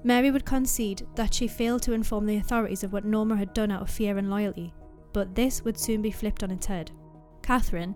Mary 0.03 0.31
would 0.31 0.45
concede 0.45 1.07
that 1.15 1.33
she 1.33 1.49
failed 1.49 1.83
to 1.83 1.93
inform 1.93 2.27
the 2.27 2.37
authorities 2.37 2.85
of 2.85 2.93
what 2.93 3.05
Norma 3.05 3.37
had 3.37 3.55
done 3.55 3.71
out 3.71 3.83
of 3.83 3.91
fear 3.91 4.19
and 4.19 4.31
loyalty, 4.31 4.75
but 5.13 5.35
this 5.35 5.65
would 5.65 5.79
soon 5.79 6.03
be 6.03 6.11
flipped 6.11 6.43
on 6.43 6.51
its 6.51 6.67
head. 6.67 6.91
Catherine, 7.43 7.95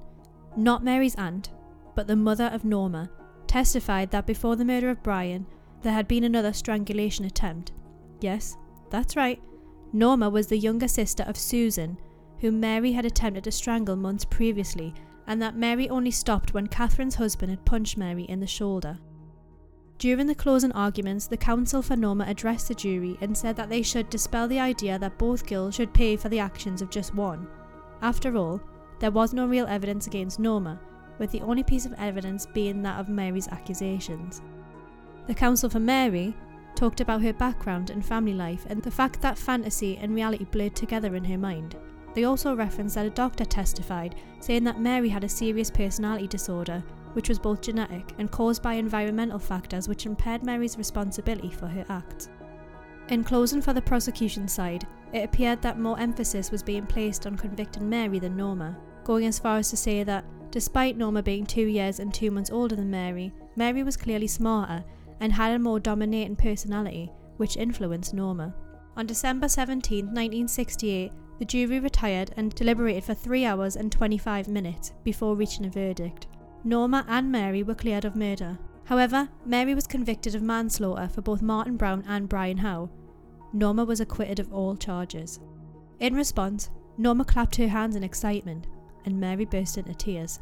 not 0.56 0.82
Mary's 0.82 1.14
aunt, 1.16 1.50
but 1.94 2.06
the 2.06 2.16
mother 2.16 2.46
of 2.46 2.64
Norma, 2.64 3.10
testified 3.46 4.10
that 4.10 4.26
before 4.26 4.56
the 4.56 4.64
murder 4.64 4.88
of 4.88 5.02
Brian, 5.02 5.46
there 5.82 5.92
had 5.92 6.08
been 6.08 6.24
another 6.24 6.52
strangulation 6.52 7.24
attempt. 7.24 7.72
Yes, 8.20 8.56
that's 8.90 9.16
right. 9.16 9.40
Norma 9.92 10.28
was 10.30 10.46
the 10.46 10.58
younger 10.58 10.88
sister 10.88 11.24
of 11.24 11.36
Susan, 11.36 11.98
whom 12.40 12.60
Mary 12.60 12.92
had 12.92 13.04
attempted 13.04 13.44
to 13.44 13.52
strangle 13.52 13.96
months 13.96 14.24
previously, 14.24 14.94
and 15.28 15.40
that 15.42 15.54
Mary 15.54 15.88
only 15.90 16.10
stopped 16.10 16.54
when 16.54 16.66
Catherine's 16.66 17.16
husband 17.16 17.50
had 17.50 17.64
punched 17.66 17.98
Mary 17.98 18.24
in 18.24 18.40
the 18.40 18.46
shoulder. 18.46 18.98
During 19.98 20.26
the 20.26 20.34
closing 20.34 20.72
arguments, 20.72 21.26
the 21.26 21.36
counsel 21.36 21.82
for 21.82 21.96
Norma 21.96 22.24
addressed 22.26 22.68
the 22.68 22.74
jury 22.74 23.18
and 23.20 23.36
said 23.36 23.54
that 23.56 23.68
they 23.68 23.82
should 23.82 24.08
dispel 24.08 24.48
the 24.48 24.58
idea 24.58 24.98
that 24.98 25.18
both 25.18 25.46
girls 25.46 25.74
should 25.74 25.92
pay 25.92 26.16
for 26.16 26.30
the 26.30 26.38
actions 26.38 26.80
of 26.80 26.88
just 26.88 27.14
one. 27.14 27.46
After 28.00 28.36
all, 28.36 28.60
there 29.00 29.10
was 29.10 29.34
no 29.34 29.46
real 29.46 29.66
evidence 29.66 30.06
against 30.06 30.38
Norma, 30.40 30.80
with 31.18 31.30
the 31.30 31.42
only 31.42 31.62
piece 31.62 31.84
of 31.84 31.94
evidence 31.98 32.46
being 32.46 32.82
that 32.82 32.98
of 32.98 33.08
Mary's 33.08 33.48
accusations. 33.48 34.40
The 35.26 35.34
counsel 35.34 35.68
for 35.68 35.80
Mary 35.80 36.34
talked 36.74 37.02
about 37.02 37.20
her 37.20 37.34
background 37.34 37.90
and 37.90 38.06
family 38.06 38.34
life 38.34 38.64
and 38.68 38.82
the 38.82 38.90
fact 38.90 39.20
that 39.20 39.36
fantasy 39.36 39.98
and 39.98 40.14
reality 40.14 40.44
blurred 40.44 40.74
together 40.74 41.16
in 41.16 41.24
her 41.24 41.36
mind. 41.36 41.76
They 42.18 42.24
also 42.24 42.56
referenced 42.56 42.96
that 42.96 43.06
a 43.06 43.10
doctor 43.10 43.44
testified, 43.44 44.16
saying 44.40 44.64
that 44.64 44.80
Mary 44.80 45.08
had 45.08 45.22
a 45.22 45.28
serious 45.28 45.70
personality 45.70 46.26
disorder, 46.26 46.82
which 47.12 47.28
was 47.28 47.38
both 47.38 47.60
genetic 47.60 48.12
and 48.18 48.28
caused 48.28 48.60
by 48.60 48.74
environmental 48.74 49.38
factors 49.38 49.86
which 49.86 50.04
impaired 50.04 50.42
Mary's 50.42 50.76
responsibility 50.76 51.48
for 51.48 51.68
her 51.68 51.86
acts. 51.88 52.28
In 53.10 53.22
closing 53.22 53.62
for 53.62 53.72
the 53.72 53.80
prosecution 53.80 54.48
side, 54.48 54.84
it 55.12 55.22
appeared 55.22 55.62
that 55.62 55.78
more 55.78 55.96
emphasis 56.00 56.50
was 56.50 56.60
being 56.60 56.86
placed 56.86 57.24
on 57.24 57.36
convicting 57.36 57.88
Mary 57.88 58.18
than 58.18 58.36
Norma, 58.36 58.76
going 59.04 59.26
as 59.26 59.38
far 59.38 59.58
as 59.58 59.70
to 59.70 59.76
say 59.76 60.02
that, 60.02 60.24
despite 60.50 60.96
Norma 60.96 61.22
being 61.22 61.46
two 61.46 61.66
years 61.68 62.00
and 62.00 62.12
two 62.12 62.32
months 62.32 62.50
older 62.50 62.74
than 62.74 62.90
Mary, 62.90 63.32
Mary 63.54 63.84
was 63.84 63.96
clearly 63.96 64.26
smarter 64.26 64.84
and 65.20 65.32
had 65.32 65.52
a 65.52 65.58
more 65.60 65.78
dominating 65.78 66.34
personality, 66.34 67.12
which 67.36 67.56
influenced 67.56 68.12
Norma. 68.12 68.52
On 68.96 69.06
December 69.06 69.48
17, 69.48 70.06
1968, 70.06 71.12
the 71.38 71.44
jury 71.44 71.80
retired 71.80 72.32
and 72.36 72.54
deliberated 72.54 73.04
for 73.04 73.14
3 73.14 73.44
hours 73.44 73.76
and 73.76 73.90
25 73.92 74.48
minutes 74.48 74.92
before 75.04 75.36
reaching 75.36 75.66
a 75.66 75.70
verdict. 75.70 76.26
Norma 76.64 77.04
and 77.08 77.30
Mary 77.30 77.62
were 77.62 77.74
cleared 77.74 78.04
of 78.04 78.16
murder. 78.16 78.58
However, 78.84 79.28
Mary 79.44 79.74
was 79.74 79.86
convicted 79.86 80.34
of 80.34 80.42
manslaughter 80.42 81.08
for 81.08 81.20
both 81.22 81.42
Martin 81.42 81.76
Brown 81.76 82.02
and 82.08 82.28
Brian 82.28 82.58
Howe. 82.58 82.90
Norma 83.52 83.84
was 83.84 84.00
acquitted 84.00 84.40
of 84.40 84.52
all 84.52 84.76
charges. 84.76 85.40
In 86.00 86.14
response, 86.14 86.70
Norma 86.96 87.24
clapped 87.24 87.56
her 87.56 87.68
hands 87.68 87.96
in 87.96 88.02
excitement, 88.02 88.66
and 89.04 89.20
Mary 89.20 89.44
burst 89.44 89.78
into 89.78 89.94
tears. 89.94 90.40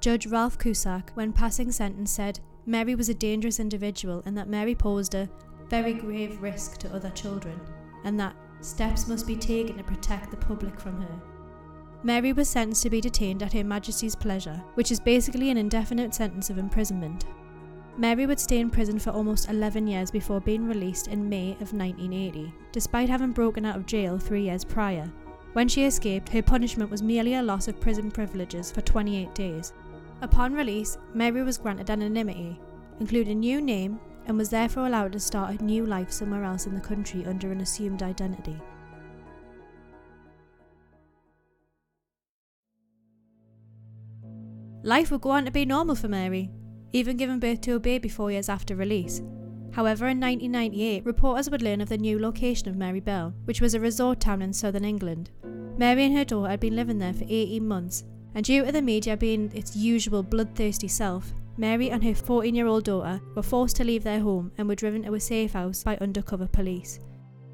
Judge 0.00 0.26
Ralph 0.26 0.58
Cusack, 0.58 1.10
when 1.14 1.32
passing 1.32 1.70
sentence, 1.70 2.10
said 2.10 2.40
Mary 2.66 2.94
was 2.94 3.08
a 3.08 3.14
dangerous 3.14 3.60
individual 3.60 4.22
and 4.26 4.36
that 4.38 4.48
Mary 4.48 4.74
posed 4.74 5.14
a 5.14 5.28
very 5.68 5.92
grave 5.92 6.40
risk 6.40 6.78
to 6.78 6.94
other 6.94 7.10
children, 7.10 7.60
and 8.04 8.18
that 8.18 8.34
steps 8.60 9.08
must 9.08 9.26
be 9.26 9.36
taken 9.36 9.76
to 9.76 9.84
protect 9.84 10.30
the 10.30 10.36
public 10.36 10.78
from 10.80 11.00
her. 11.00 11.20
Mary 12.02 12.32
was 12.32 12.48
sentenced 12.48 12.82
to 12.82 12.90
be 12.90 13.00
detained 13.00 13.42
at 13.42 13.52
Her 13.52 13.64
Majesty's 13.64 14.14
pleasure, 14.14 14.62
which 14.74 14.92
is 14.92 15.00
basically 15.00 15.50
an 15.50 15.56
indefinite 15.56 16.14
sentence 16.14 16.48
of 16.48 16.58
imprisonment. 16.58 17.24
Mary 17.96 18.26
would 18.26 18.38
stay 18.38 18.60
in 18.60 18.70
prison 18.70 18.98
for 18.98 19.10
almost 19.10 19.50
11 19.50 19.88
years 19.88 20.10
before 20.12 20.40
being 20.40 20.68
released 20.68 21.08
in 21.08 21.28
May 21.28 21.52
of 21.54 21.72
1980, 21.72 22.54
despite 22.70 23.08
having 23.08 23.32
broken 23.32 23.64
out 23.64 23.74
of 23.74 23.86
jail 23.86 24.16
three 24.18 24.42
years 24.42 24.64
prior. 24.64 25.10
When 25.54 25.66
she 25.66 25.84
escaped, 25.84 26.28
her 26.28 26.42
punishment 26.42 26.90
was 26.90 27.02
merely 27.02 27.34
a 27.34 27.42
loss 27.42 27.66
of 27.66 27.80
prison 27.80 28.12
privileges 28.12 28.70
for 28.70 28.82
28 28.82 29.34
days. 29.34 29.72
Upon 30.20 30.54
release, 30.54 30.96
Mary 31.14 31.42
was 31.42 31.58
granted 31.58 31.90
anonymity, 31.90 32.60
including 33.00 33.40
new 33.40 33.60
name, 33.60 33.98
and 34.28 34.36
was 34.36 34.50
therefore 34.50 34.86
allowed 34.86 35.12
to 35.12 35.20
start 35.20 35.58
a 35.58 35.64
new 35.64 35.84
life 35.84 36.12
somewhere 36.12 36.44
else 36.44 36.66
in 36.66 36.74
the 36.74 36.80
country 36.80 37.24
under 37.26 37.50
an 37.50 37.62
assumed 37.62 38.02
identity. 38.02 38.60
Life 44.84 45.10
would 45.10 45.22
go 45.22 45.30
on 45.30 45.44
to 45.46 45.50
be 45.50 45.64
normal 45.64 45.96
for 45.96 46.08
Mary, 46.08 46.50
even 46.92 47.16
giving 47.16 47.40
birth 47.40 47.60
to 47.62 47.74
a 47.74 47.80
baby 47.80 48.08
four 48.08 48.30
years 48.30 48.48
after 48.48 48.76
release. 48.76 49.20
However, 49.72 50.06
in 50.08 50.20
1998, 50.20 51.04
reporters 51.04 51.50
would 51.50 51.62
learn 51.62 51.80
of 51.80 51.88
the 51.88 51.98
new 51.98 52.18
location 52.18 52.68
of 52.68 52.76
Mary 52.76 53.00
Bell, 53.00 53.34
which 53.44 53.60
was 53.60 53.74
a 53.74 53.80
resort 53.80 54.20
town 54.20 54.40
in 54.40 54.52
southern 54.52 54.84
England. 54.84 55.30
Mary 55.76 56.04
and 56.04 56.16
her 56.16 56.24
daughter 56.24 56.50
had 56.50 56.60
been 56.60 56.76
living 56.76 56.98
there 56.98 57.12
for 57.12 57.24
18 57.28 57.66
months, 57.66 58.04
and 58.34 58.44
due 58.44 58.64
to 58.64 58.72
the 58.72 58.82
media 58.82 59.16
being 59.16 59.50
its 59.54 59.76
usual 59.76 60.22
bloodthirsty 60.22 60.88
self, 60.88 61.32
Mary 61.58 61.90
and 61.90 62.04
her 62.04 62.14
14 62.14 62.54
year 62.54 62.68
old 62.68 62.84
daughter 62.84 63.20
were 63.34 63.42
forced 63.42 63.74
to 63.76 63.84
leave 63.84 64.04
their 64.04 64.20
home 64.20 64.52
and 64.56 64.68
were 64.68 64.76
driven 64.76 65.02
to 65.02 65.14
a 65.14 65.20
safe 65.20 65.52
house 65.52 65.82
by 65.82 65.96
undercover 65.96 66.46
police. 66.46 67.00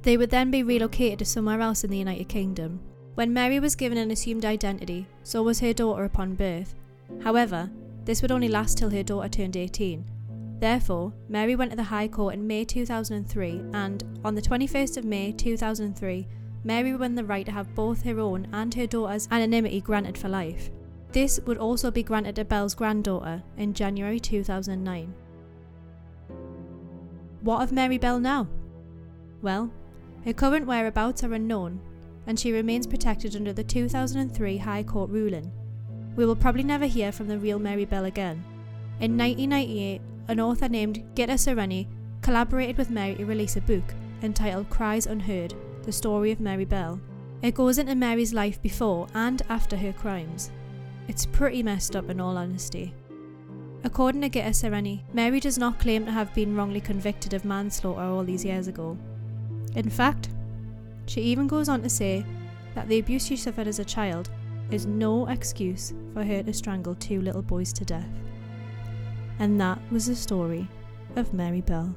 They 0.03 0.19
would 0.19 0.29
then 0.29 0.51
be 0.51 0.63
relocated 0.63 1.19
to 1.21 1.25
somewhere 1.25 1.63
else 1.63 1.83
in 1.83 1.91
the 1.91 1.97
United 1.97 2.29
Kingdom. 2.29 2.81
When 3.15 3.33
Mary 3.33 3.59
was 3.61 3.75
given 3.75 3.97
an 3.97 4.11
assumed 4.11 4.45
identity, 4.45 5.07
so 5.23 5.43
was 5.43 5.61
her 5.61 5.73
daughter 5.73 6.05
upon 6.05 6.35
birth. 6.35 6.75
However, 7.23 7.71
this 8.05 8.21
would 8.21 8.31
only 8.31 8.49
last 8.49 8.77
till 8.77 8.91
her 8.91 9.03
daughter 9.03 9.29
turned 9.31 9.57
18. 9.57 10.05
Therefore, 10.59 11.15
Mary 11.29 11.57
went 11.57 11.71
to 11.71 11.77
the 11.77 11.83
High 11.83 12.09
Court 12.09 12.35
in 12.35 12.47
May 12.47 12.67
2003 12.67 13.63
and, 13.73 14.05
on 14.23 14.35
the 14.35 14.43
21st 14.43 14.99
of 14.99 15.05
May 15.07 15.33
2003, 15.33 16.27
Mary 16.63 16.95
won 16.95 17.15
the 17.15 17.25
right 17.25 17.47
to 17.47 17.53
have 17.53 17.75
both 17.75 18.03
her 18.03 18.21
own 18.21 18.49
and 18.53 18.75
her 18.75 18.87
daughter's 18.87 19.29
anonymity 19.31 19.81
granted 19.81 20.19
for 20.19 20.29
life. 20.29 20.71
This 21.15 21.41
would 21.47 21.57
also 21.57 21.91
be 21.91 22.03
granted 22.03 22.37
to 22.37 22.45
Bell's 22.45 22.75
granddaughter 22.75 23.43
in 23.57 23.73
January 23.73 24.21
2009. 24.21 25.15
What 27.41 27.63
of 27.63 27.73
Mary 27.73 27.97
Bell 27.97 28.21
now? 28.21 28.49
Well, 29.41 29.73
her 30.27 30.35
current 30.35 30.67
whereabouts 30.67 31.25
are 31.25 31.33
unknown, 31.33 31.81
and 32.27 32.39
she 32.39 32.53
remains 32.53 32.87
protected 32.87 33.35
under 33.35 33.55
the 33.55 33.65
2003 33.65 34.59
High 34.59 34.83
Court 34.83 35.09
ruling 35.09 35.51
we 36.17 36.27
will 36.27 36.37
probably 36.37 36.63
never 36.63 36.87
hear 36.87 37.13
from 37.13 37.29
the 37.29 37.39
real 37.39 37.59
Mary 37.59 37.85
Bell 37.85 38.05
again. 38.05 38.45
In 39.01 39.19
1998, 39.19 40.01
an 40.29 40.41
author 40.41 40.69
named 40.69 41.03
Gitta 41.15 41.35
Sereny 41.35 41.87
collaborated 42.23 42.79
with 42.79 42.91
Mary 42.91 43.17
to 43.17 43.27
release 43.27 43.57
a 43.57 43.61
book 43.61 43.95
entitled 44.23 44.71
Cries 44.71 45.07
Unheard 45.07 45.55
The 45.83 45.93
Story 45.93 46.31
of 46.31 46.41
Mary 46.41 46.65
Bell. 46.65 47.01
It 47.43 47.55
goes 47.55 47.79
into 47.79 47.95
Mary's 47.95 48.33
life 48.33 48.63
before 48.63 49.09
and 49.15 49.43
after 49.49 49.77
her 49.77 49.93
crimes. 49.93 50.51
It's 51.09 51.27
pretty 51.27 51.63
messed 51.63 51.97
up 51.97 52.09
in 52.11 52.21
all 52.21 52.37
honesty. 52.37 52.95
According 53.85 54.23
to 54.23 54.29
Gitta 54.31 54.51
Sereny, 54.51 55.03
Mary 55.13 55.41
does 55.41 55.59
not 55.59 55.79
claim 55.79 56.07
to 56.07 56.11
have 56.11 56.35
been 56.35 56.57
wrongly 56.57 56.81
convicted 56.81 57.35
of 57.35 57.45
manslaughter 57.45 58.01
all 58.01 58.25
these 58.25 58.45
years 58.45 58.67
ago. 58.67 58.97
In 59.75 59.91
fact, 59.91 60.31
she 61.07 61.21
even 61.21 61.47
goes 61.47 61.69
on 61.69 61.83
to 61.83 61.91
say 61.91 62.25
that 62.75 62.89
the 62.89 62.99
abuse 62.99 63.27
she 63.27 63.37
suffered 63.37 63.69
as 63.69 63.79
a 63.79 63.85
child 63.85 64.31
is 64.71 64.87
no 64.87 65.27
excuse 65.27 65.93
for 66.15 66.25
her 66.25 66.43
to 66.43 66.53
strangle 66.53 66.95
two 66.95 67.21
little 67.21 67.43
boys 67.43 67.73
to 67.75 67.85
death. 67.85 68.09
And 69.39 69.61
that 69.61 69.79
was 69.91 70.07
the 70.07 70.17
story 70.17 70.67
of 71.17 71.35
Mary 71.35 71.61
Bell. 71.61 71.95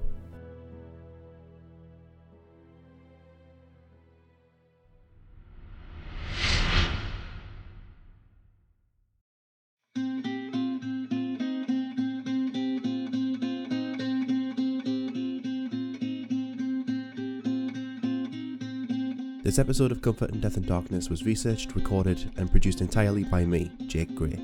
This 19.47 19.59
episode 19.59 19.93
of 19.93 20.01
Comfort 20.01 20.31
and 20.31 20.41
Death 20.41 20.57
and 20.57 20.65
Darkness 20.65 21.09
was 21.09 21.25
researched, 21.25 21.73
recorded, 21.73 22.29
and 22.35 22.51
produced 22.51 22.81
entirely 22.81 23.23
by 23.23 23.45
me, 23.45 23.71
Jake 23.85 24.13
Gray. 24.13 24.37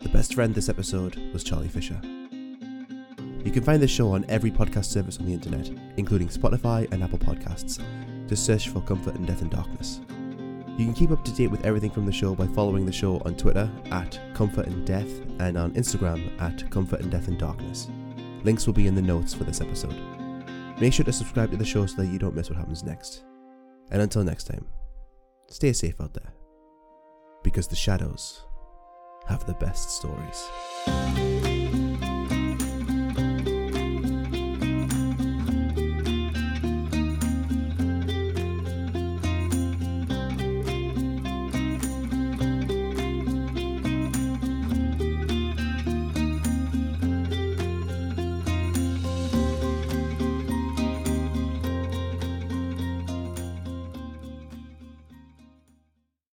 The 0.00 0.08
best 0.08 0.32
friend 0.32 0.54
this 0.54 0.70
episode 0.70 1.18
was 1.34 1.44
Charlie 1.44 1.68
Fisher. 1.68 2.00
You 2.02 3.50
can 3.52 3.62
find 3.62 3.82
this 3.82 3.90
show 3.90 4.12
on 4.12 4.24
every 4.30 4.50
podcast 4.50 4.86
service 4.86 5.18
on 5.18 5.26
the 5.26 5.34
internet, 5.34 5.70
including 5.98 6.28
Spotify 6.28 6.90
and 6.90 7.04
Apple 7.04 7.18
Podcasts. 7.18 7.84
Just 8.26 8.46
search 8.46 8.70
for 8.70 8.80
Comfort 8.80 9.14
and 9.16 9.26
Death 9.26 9.42
and 9.42 9.50
Darkness. 9.50 10.00
You 10.78 10.86
can 10.86 10.94
keep 10.94 11.10
up 11.10 11.22
to 11.26 11.34
date 11.34 11.50
with 11.50 11.66
everything 11.66 11.90
from 11.90 12.06
the 12.06 12.10
show 12.10 12.34
by 12.34 12.46
following 12.46 12.86
the 12.86 12.92
show 12.92 13.20
on 13.26 13.36
Twitter 13.36 13.70
at 13.90 14.18
Comfort 14.32 14.68
and 14.68 14.86
Death 14.86 15.20
and 15.38 15.58
on 15.58 15.72
Instagram 15.72 16.40
at 16.40 16.70
Comfort 16.70 17.00
and 17.00 17.10
Death 17.10 17.28
and 17.28 17.38
Darkness. 17.38 17.88
Links 18.42 18.66
will 18.66 18.72
be 18.72 18.86
in 18.86 18.94
the 18.94 19.02
notes 19.02 19.34
for 19.34 19.44
this 19.44 19.60
episode. 19.60 20.00
Make 20.80 20.94
sure 20.94 21.04
to 21.04 21.12
subscribe 21.12 21.50
to 21.50 21.58
the 21.58 21.64
show 21.66 21.84
so 21.84 21.96
that 21.96 22.08
you 22.08 22.18
don't 22.18 22.34
miss 22.34 22.48
what 22.48 22.56
happens 22.58 22.82
next. 22.82 23.22
And 23.90 24.02
until 24.02 24.24
next 24.24 24.44
time, 24.44 24.66
stay 25.48 25.72
safe 25.72 26.00
out 26.00 26.14
there. 26.14 26.32
Because 27.42 27.68
the 27.68 27.76
shadows 27.76 28.42
have 29.26 29.46
the 29.46 29.54
best 29.54 29.90
stories. 29.90 31.93